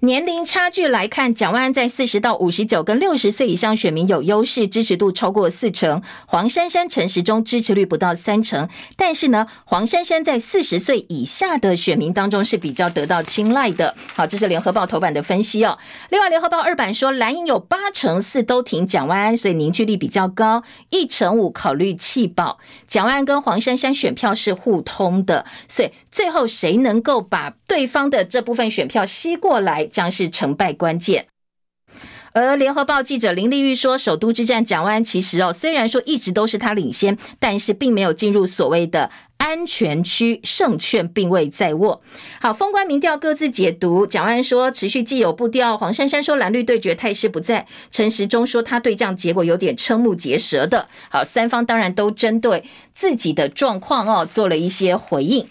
[0.00, 6.02] 年龄差距来看，蒋万安在四十到五十九跟六十岁以上选民有优势，支持度超过四成。
[6.26, 13.94] 黄珊珊、陈时中支持率不到三成，但是呢，黄珊珊在四十岁以下的选民当中是比较得到青睐的。
[14.14, 15.78] 好，这是联合报头版的分析哦。
[16.10, 20.62] 另外，联合报二版说，蓝营有八成四都挺蒋万安，所以凝聚力比较高。
[20.90, 29.85] 一成五考虑弃保，蒋万安跟黄珊珊选票是互通的，所以最后谁能够把对方的这部分选票吸过来？
[29.86, 31.26] 将是成败关键。
[32.32, 42.02] 而联合报记者林丽玉说，首都之战，蒋万安其实哦，虽然说一直都是他领先，但是并没有进入所谓的安全区，胜券并未在握。
[42.42, 50.88] 好，封关民调各自解读，蒋万安说持续既有步调，黄珊珊说蓝绿对决态势不在，陈时中说他对这样结果有点瞠目结舌的。
[51.08, 55.48] 好，三方当然都针对自己的状况哦，做了一些回应。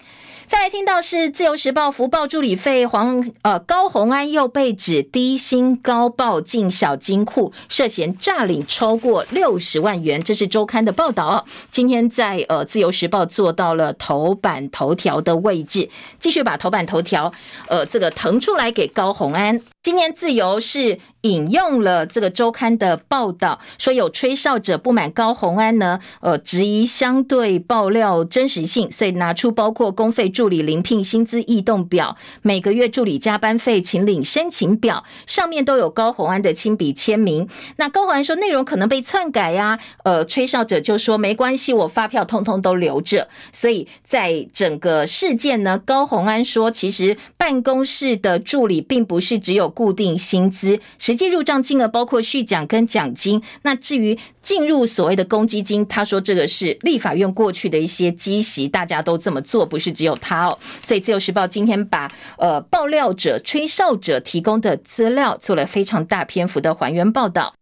[0.48, 11.46] 再来听到是自由时报福报助理费黄呃高红安又被指低薪高报进小金库，涉嫌诈领超过六十万元，这是周刊的报道。
[11.72, 15.90] 今天在呃自由时报做到了头版头条的位置，
[16.20, 17.34] 继续把头版头条
[17.68, 19.60] 呃这个腾出来给高红安。
[19.86, 37.48] 今年自由是引用了这个周刊的报道，说有吹哨者不满高虹安呢，呃，质疑相对爆料真实性，所以拿出包括公费助理临聘薪资异动表、每个月助理加班费请领申请表，上面都有高虹安的亲笔签名。
[37.76, 43.28] 那高虹安说内容可能被篡改呀，呃，吹哨者就说没关系，我发票通通都留着。
[43.54, 49.72] 所以在整个事件呢，高虹安说其实办公室的助理并不是只有。
[49.76, 53.40] 固定薪资，实际入账金额包括续奖跟奖金。
[53.62, 60.58] 那至于进入所谓的公积金，他说这个是立法院过去的一些积习，大家都这么做，不是只有他哦。
[60.82, 67.54] 所以自由时报今天把呃爆料者、吹哨者提供的资料做了非常大篇幅的还原报道。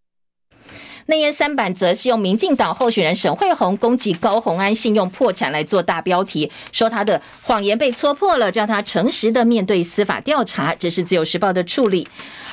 [1.07, 10.73] 内页三版则是用民进党候选人沈慧红攻击高红安信用破产来做大标题，说他的谎言被戳破了，叫他诚实的面对司法调查。
[10.75, 12.07] 这是自由时报的处理。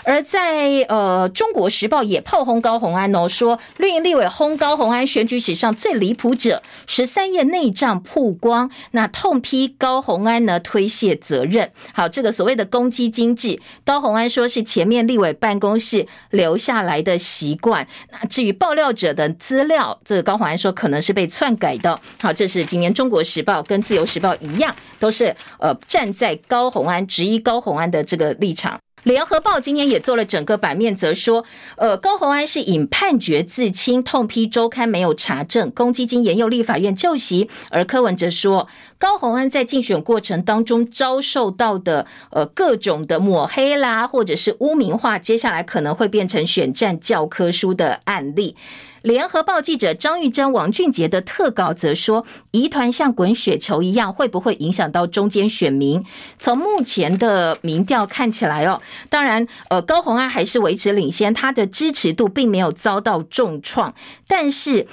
[0.05, 11.71] 而在呃，《中国时报》也炮轰高虹安哦，说绿营立委轰高虹安选举史上最离谱者，十三页内账曝光，那痛批高虹安呢推卸责任。
[11.93, 17.87] 好，这个所谓的公积金制，高虹安说是前面立委办公室留下来的习惯。
[18.11, 21.99] 那至于爆料者的资料，这个高虹安说可能是被篡改的。
[22.21, 28.79] 好，这是今年《中国时报》跟《自由时报》一样，都是呃站在高虹安质疑高虹安的这个立场。
[29.05, 31.45] 联合报今天也做了整个版面，则说，
[31.77, 37.49] 呃，高洪安是引判决自清，痛批周刊没有查证，公积金延用立法院旧席。
[37.71, 38.69] 而柯文哲说，
[39.01, 48.55] 高虹安在竞选过程当中遭受到的呃各种的抹黑啦，或者是污名化，接下来可能会变成选战教科书的案例。
[49.01, 56.05] 联合报记者张玉珍、王俊杰的特稿则说，疑团像滚雪球一样，会不会影响到中间选民？
[56.39, 63.95] 从目前的民调看起来哦，当然，呃，高虹安还是维持领先，他的支持度并没有遭到重创，
[64.29, 64.87] 但是。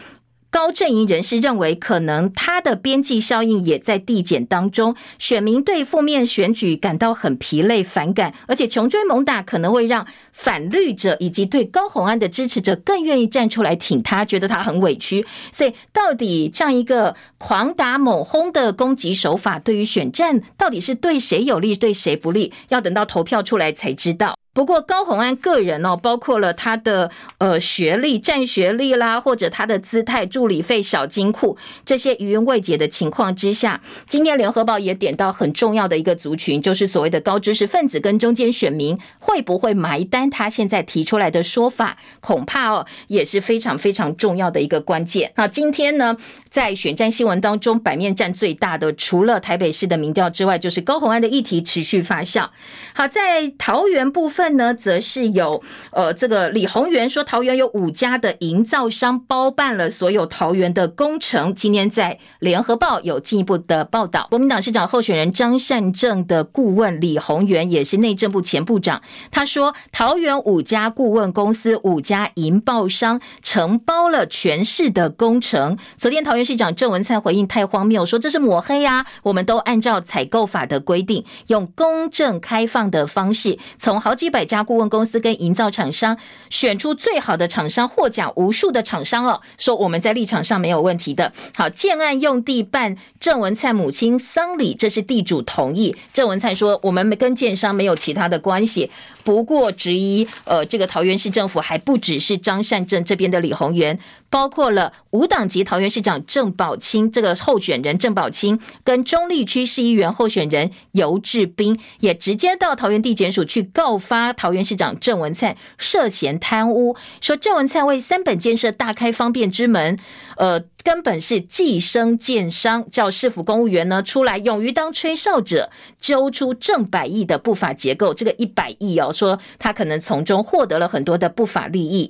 [0.49, 15.25] 高阵营人士认为，可能他的边际效应也在递减当中，选民对负面选举感到很疲累、反感，而且穷追猛打可能会让反绿者以及对高虹安的支持者更愿意站出来挺他，觉得他很委屈。
[15.51, 24.35] 所以，到底这样一个狂打猛轰的攻击手法，对于选战到底是对谁有利、对谁不利，要等到投票出来才知道。
[24.57, 31.55] 不过高虹安个人哦，包括了他的呃学历、战学历啦，或者他的姿态、助理费、小金库
[31.85, 40.27] 这些余音未解的情况之下，今天联合报也点到很重要的一个族群，就是所谓的高知识分子跟中间选民会不会埋单？
[40.27, 45.31] 他现在提出来的说法，恐怕哦也是非常非常重要的一个关键。
[45.35, 46.17] 那今天呢，
[46.49, 52.49] 在选战新闻当中，版面占最大的，除了台北市的民调之外，就是高虹安的议题持续发酵。
[52.95, 54.46] 好，在桃园部分。
[54.55, 61.53] 呢，则是有呃，这个李鸿源说，桃园有五家的营造商包办了所有桃园的工程。
[61.53, 64.27] 今天在联合报有进一步的报道。
[64.29, 75.77] 国民党市长候选人张善政的顾问李鸿源也是内政部前部长，他说，桃园五家顾问公司、五家营造商承包了全市的工程。
[75.97, 79.05] 昨天桃园市长郑文灿回应太荒谬，说这是抹黑啊！
[79.23, 84.36] 我们都按照采购法的规定，用公正开放的方式，从好几百。
[84.37, 86.15] 百家顾问公司跟营造厂商
[86.51, 91.33] 选出最好的厂商，获奖无数的厂商哦，说我们在立场上没有问题的。
[91.55, 95.95] 好，建案用地办郑文灿母亲丧礼，这是地主同意。
[96.13, 98.91] 郑文灿说，我们跟建商没有其他的关系。
[99.23, 103.97] 不过质疑，呃，这个桃园市政府还不只是张善政这边的李宏源，
[104.29, 119.97] 包括了无党籍桃园市长郑宝清这个候选人郑宝清，跟中立区市议员候选人游志斌，也直接到桃园地检署去告发桃园市长郑文灿涉嫌贪污，说郑文灿为三本建设大开方便之门，
[120.37, 120.63] 呃。
[120.83, 125.69] 根本是寄生建商，叫市府公务员呢出来，勇于当吹哨者，
[125.99, 128.13] 揪出正百亿的不法结构。
[128.13, 132.09] 这个一百亿哦，说他可能从中获得了很多的不法利益。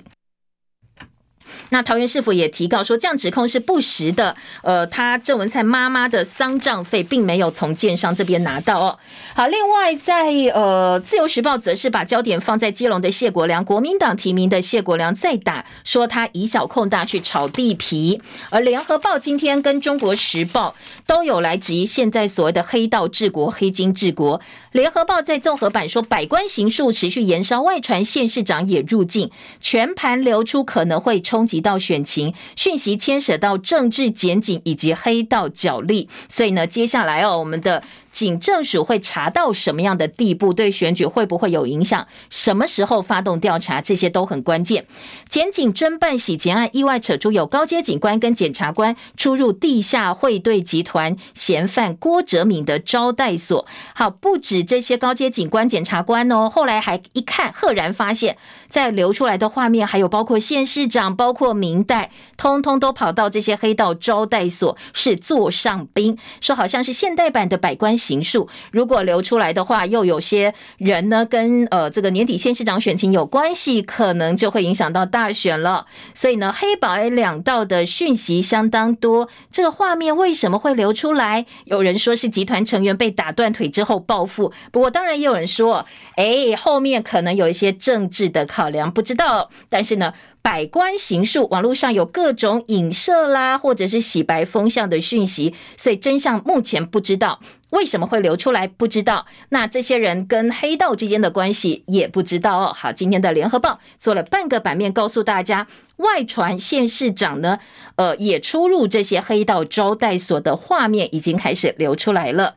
[1.70, 4.34] 那桃园市府也提告说，这样指控是不实的。
[4.62, 8.98] 呃，他郑文灿妈妈的丧葬费并没有从建商这边拿到哦。
[9.34, 18.20] 好，另外在呃自由时报则是把焦点放在基隆的谢国良，国民党提名的谢国良再打，说他以小控大去炒地皮。
[18.50, 20.74] 而联合报今天跟中国时报
[21.06, 24.40] 都有来质疑现在所谓的黑道治国、黑金治国。
[24.78, 29.28] 联合报在综合版说，百官行数持续延烧，外传县市长也入境，
[29.60, 37.82] 全盘流出可能会冲击到选情，讯息牵涉到政治检警以及黑道角力，所以呢，接下来哦，我们的。
[38.18, 40.52] 警政署会查到什么样的地步？
[40.52, 42.08] 对选举会不会有影响？
[42.30, 43.80] 什么时候发动调查？
[43.80, 44.86] 这些都很关键。
[45.28, 53.64] 检警侦办洗钱案，意外扯出有高阶警官跟检察官出入地下汇兑集团嫌犯郭哲敏的招待所。
[53.94, 58.36] 好，不止这些高阶警官、检察官哦，后来还一看，赫然发现，
[58.68, 67.98] 在流出来的画面，还有包括县市长、包括民代，通通都跑到这些黑道招待所，是座上宾，说好像是现代版的百官。
[67.98, 75.86] 行数如果流出来的话，又有些人呢跟呃这个年底县市长选情有关系，可能就会影响到大选了。
[76.14, 79.28] 所以呢，黑白两道的讯息相当多。
[79.50, 81.44] 这个画面为什么会流出来？
[81.64, 85.84] 有人说是集团成员被打断腿之后报复，不过当然也有人说，
[86.16, 89.50] 哎，后面可能有一些政治的考量，不知道。
[89.68, 90.12] 但是呢。
[90.40, 97.38] 百官行述，网络上有各种影射啦，或者是洗白风向的讯息，所以真相目前不知道。
[97.68, 98.66] 为什么会流出来？
[98.66, 99.26] 不知道。
[99.50, 102.72] 那这些人跟黑道之间的关系也不知道哦。
[102.74, 107.58] 好，今天的联合报做了半个版面，告诉大家，外传县市长呢，
[107.96, 112.54] 呃，也出入这些黑道招待所的画面已经开始流出来了。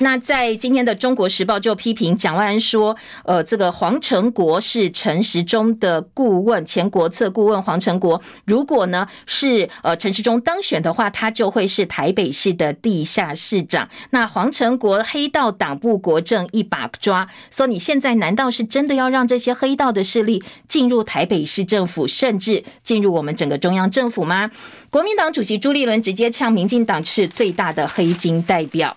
[0.00, 13.88] 那在今天的《中国时报》就批评蒋万安说，呃，这个黄成国是陈时中的顾问，前国策顾问黄成国，如果呢是呃陈时中当选的话，他就会是台北市的地下市长。
[14.10, 24.50] 那黄成国黑道党部国政一把抓，说你现在难道是真的要让这些黑道的势力进入台北市政府，甚至进入我们整个中央政府吗？
[24.90, 28.96] 国民党主席朱立伦直接呛民进党是最大的黑金代表。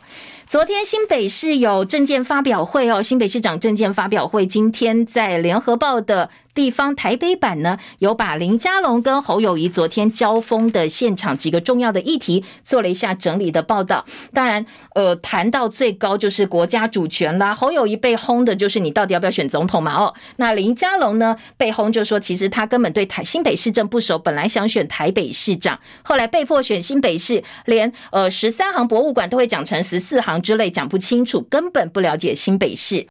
[0.51, 6.29] 昨天新北市有政见发表会哦，新北市长政见发表会，今天在联合报的。
[6.53, 14.05] 地方台北版呢，有把林佳龙跟侯友宜昨天交锋的现场几个重要的议题做了一下整理的报道。
[14.33, 17.53] 当然，呃，谈到最高就是国家主权啦。
[17.53, 19.93] 侯友宜被轰的就是你到底要不要选总统嘛？
[19.93, 33.07] 哦，那林佳龙呢被轰就说，其实他根本对台新北市政不熟，本来想选台北市长，后来被迫选新北市，连呃十三行博物馆都会讲成十四行之类，讲不清楚，根本不了解新北市。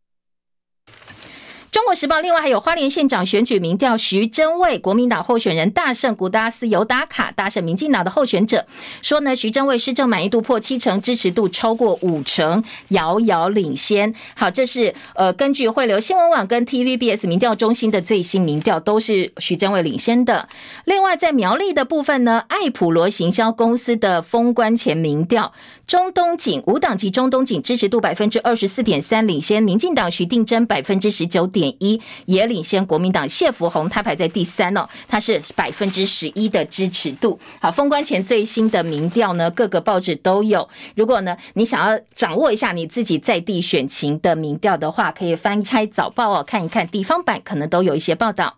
[1.80, 8.66] 中国时报另外还有花莲县长选举民调，徐榛蔚国民党候选人大胜古达斯尤打卡，大胜民进党的候选者
[9.00, 14.14] 说呢，徐榛蔚施政满意度破七成，支持度超过五成，遥遥领先。
[14.34, 20.50] 好，这是呃根据汇流新闻网跟 TVBS 民调中心的最新民调，都是徐榛蔚领先的。
[20.84, 25.50] 另外在苗栗的部分呢，爱普罗行销公司的封关前民调，
[25.86, 31.69] 中东锦无党籍中东锦支持度百分之二十四点三，领先民进党徐定真百分之十九点。
[31.78, 37.38] 一也领先国民党谢福洪，他排在第三哦，他是百分之十一的支持度。
[37.60, 40.68] 好，封关前最新的民调呢，各个报纸都有。
[40.94, 48.56] 如果呢，你想要掌握一下你自己在地选情的民调的话，可以翻开早报哦，看一看地方版，可能都有一些报道。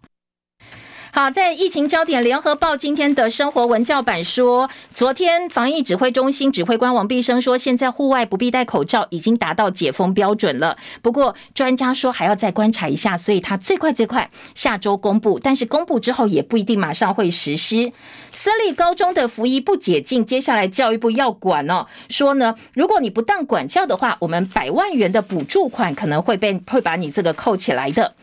[1.14, 10.78] 好，在疫情焦点，联合报今天的生活文教版说，昨天防疫指挥中心指挥官王必生说，现在户外不必戴口罩，已经达到解封标准了。
[11.02, 17.92] 不过专家说还要再观察一下，所以他最快最快下周公布，但是公布之后也不一定马上会实施。
[18.32, 28.14] 私立高中的服仪不解禁，接下来教育部要管哦，说呢，如果你不当管教的话，我们百万元的补助款可能会被会把你这个扣起来的。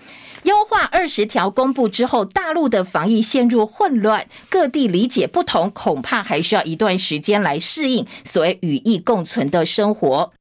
[0.44, 10.32] 优化二十条公布之后，大陆的防疫陷入混乱，各地理解不同，恐怕还需要一段时间来适应所谓与疫共存的生活。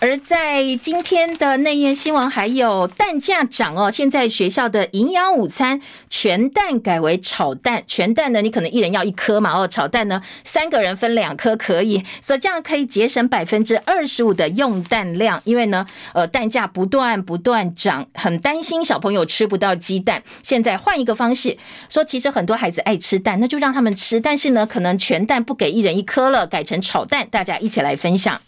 [0.00, 3.90] 而在今天的内页新闻，还有蛋价涨哦。
[3.90, 9.66] 现在学校的营养午餐全蛋改为炒蛋，全蛋呢，你可能一人要一颗嘛哦。
[9.66, 15.42] 炒蛋呢，三个人分两颗可以，所以这样可以节省百分之二十五的用蛋量。
[15.42, 15.84] 因为呢，
[16.14, 20.22] 呃，蛋价不断不断涨，很担心小朋友吃不到鸡蛋。
[20.44, 24.20] 现在换一个方式说，其实很多孩子爱吃蛋，那就让他们吃。
[24.20, 28.40] 但是呢，可能全蛋不给一人一颗了，改成炒蛋，大家一起来分享。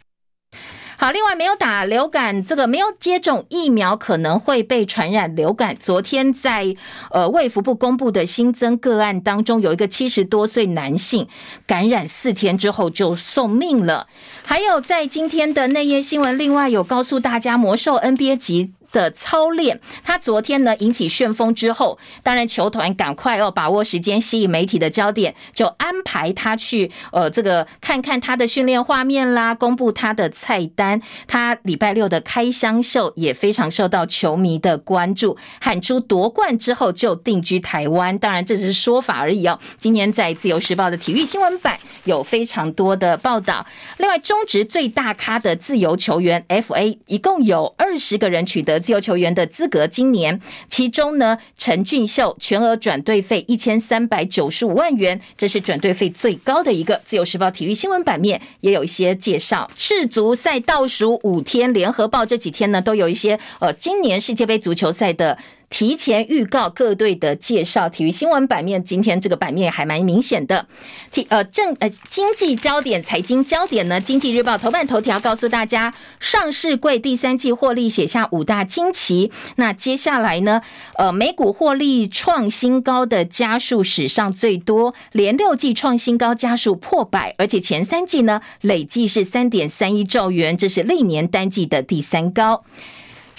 [1.00, 5.74] 好，另外没有打流感，这个没有接种疫苗可能会被传染流感。
[5.80, 6.76] 昨天在
[7.10, 11.26] 呃卫福部公布的新增个案当中，有一个七十多岁男性
[11.66, 14.08] 感染四天之后就送命了。
[14.44, 18.74] 还有在今天的内页新闻，另外有告诉大家魔兽 NBA 级。
[18.92, 31.00] 的操练，他昨天呢引起旋风之后，当然球团赶快要把握时间，吸引媒体的焦点，就安排他去呃这个看看他的训练画面啦，公布他的菜单。
[31.28, 38.18] 他礼拜六的开箱秀也非常受到球迷的关注，喊出夺冠之后就定居台湾。
[38.18, 39.58] 当然这只是说法而已哦。
[39.78, 43.64] 今天在自由时报的体育新闻版有非常多的报道。
[43.98, 48.79] 另外，中职最大咖的自由球员 FA 一共有二十个人取得。
[48.80, 57.00] 自由球员的资格，今年其中呢，陈俊秀全额转队费一千三百九十五万元，这是转队费最高的一个。
[57.04, 59.70] 自由时报体育新闻版面也有一些介绍。
[59.76, 65.36] 世足赛倒数五天，联合报这几天呢都有一些呃，今年世界杯足球赛的。
[65.70, 70.66] 提前预告各队的介绍，体育新闻版面今天这个版面还蛮明显的。
[71.12, 74.00] 体呃政呃经济焦点、财经焦点呢？
[74.00, 79.30] 经济日报头版头条告诉大家，上市柜第三季获利写下五大惊奇。
[79.56, 80.60] 那接下来呢？
[80.98, 92.64] 呃，美股获利创新高的家数史上最多，连六季创新高，家数破百，而且前三季呢累计是三点三一兆元，这是历年单季的第三高。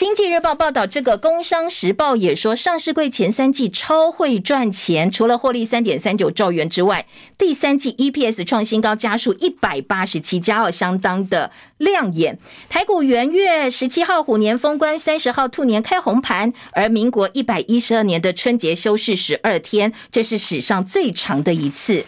[0.02, 7.06] 经济日报报道，这个工商时报也说，上市柜前三季超会赚钱，除了获利三点三九兆元之外，
[7.38, 12.40] 第三季 EPS 创新高，加数一百八十七家哦，相当的亮眼。
[12.68, 22.04] 台股元月十七号虎年封关，三十号兔年开红盘，而民国一百一十二年的春节休市十二天，这是史上最长的一次。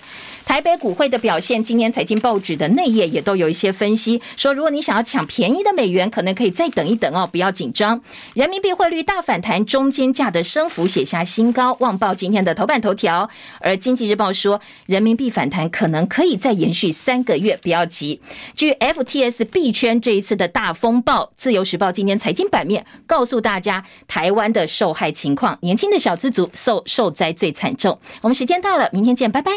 [0.45, 7.99] 台北股汇的表现，今天财经报纸的内页也都有一些分析，说如果你想要抢便宜的美元，可能可以再等一等哦，不要紧张。
[8.35, 13.27] 人民币汇率大反弹，中间价的升幅写下新高，旺报今天的头版头条。
[13.59, 18.21] 而经济日报说，人民币反弹可能可以再延续三个月，不要急。
[18.55, 27.97] 据 FTS 币圈这一次的大风暴，自由时报今天财经版面告诉大家，台湾的受害情况，年轻的小资族受受灾最惨重。
[28.21, 29.51] 我们时间到了，明天见，拜拜。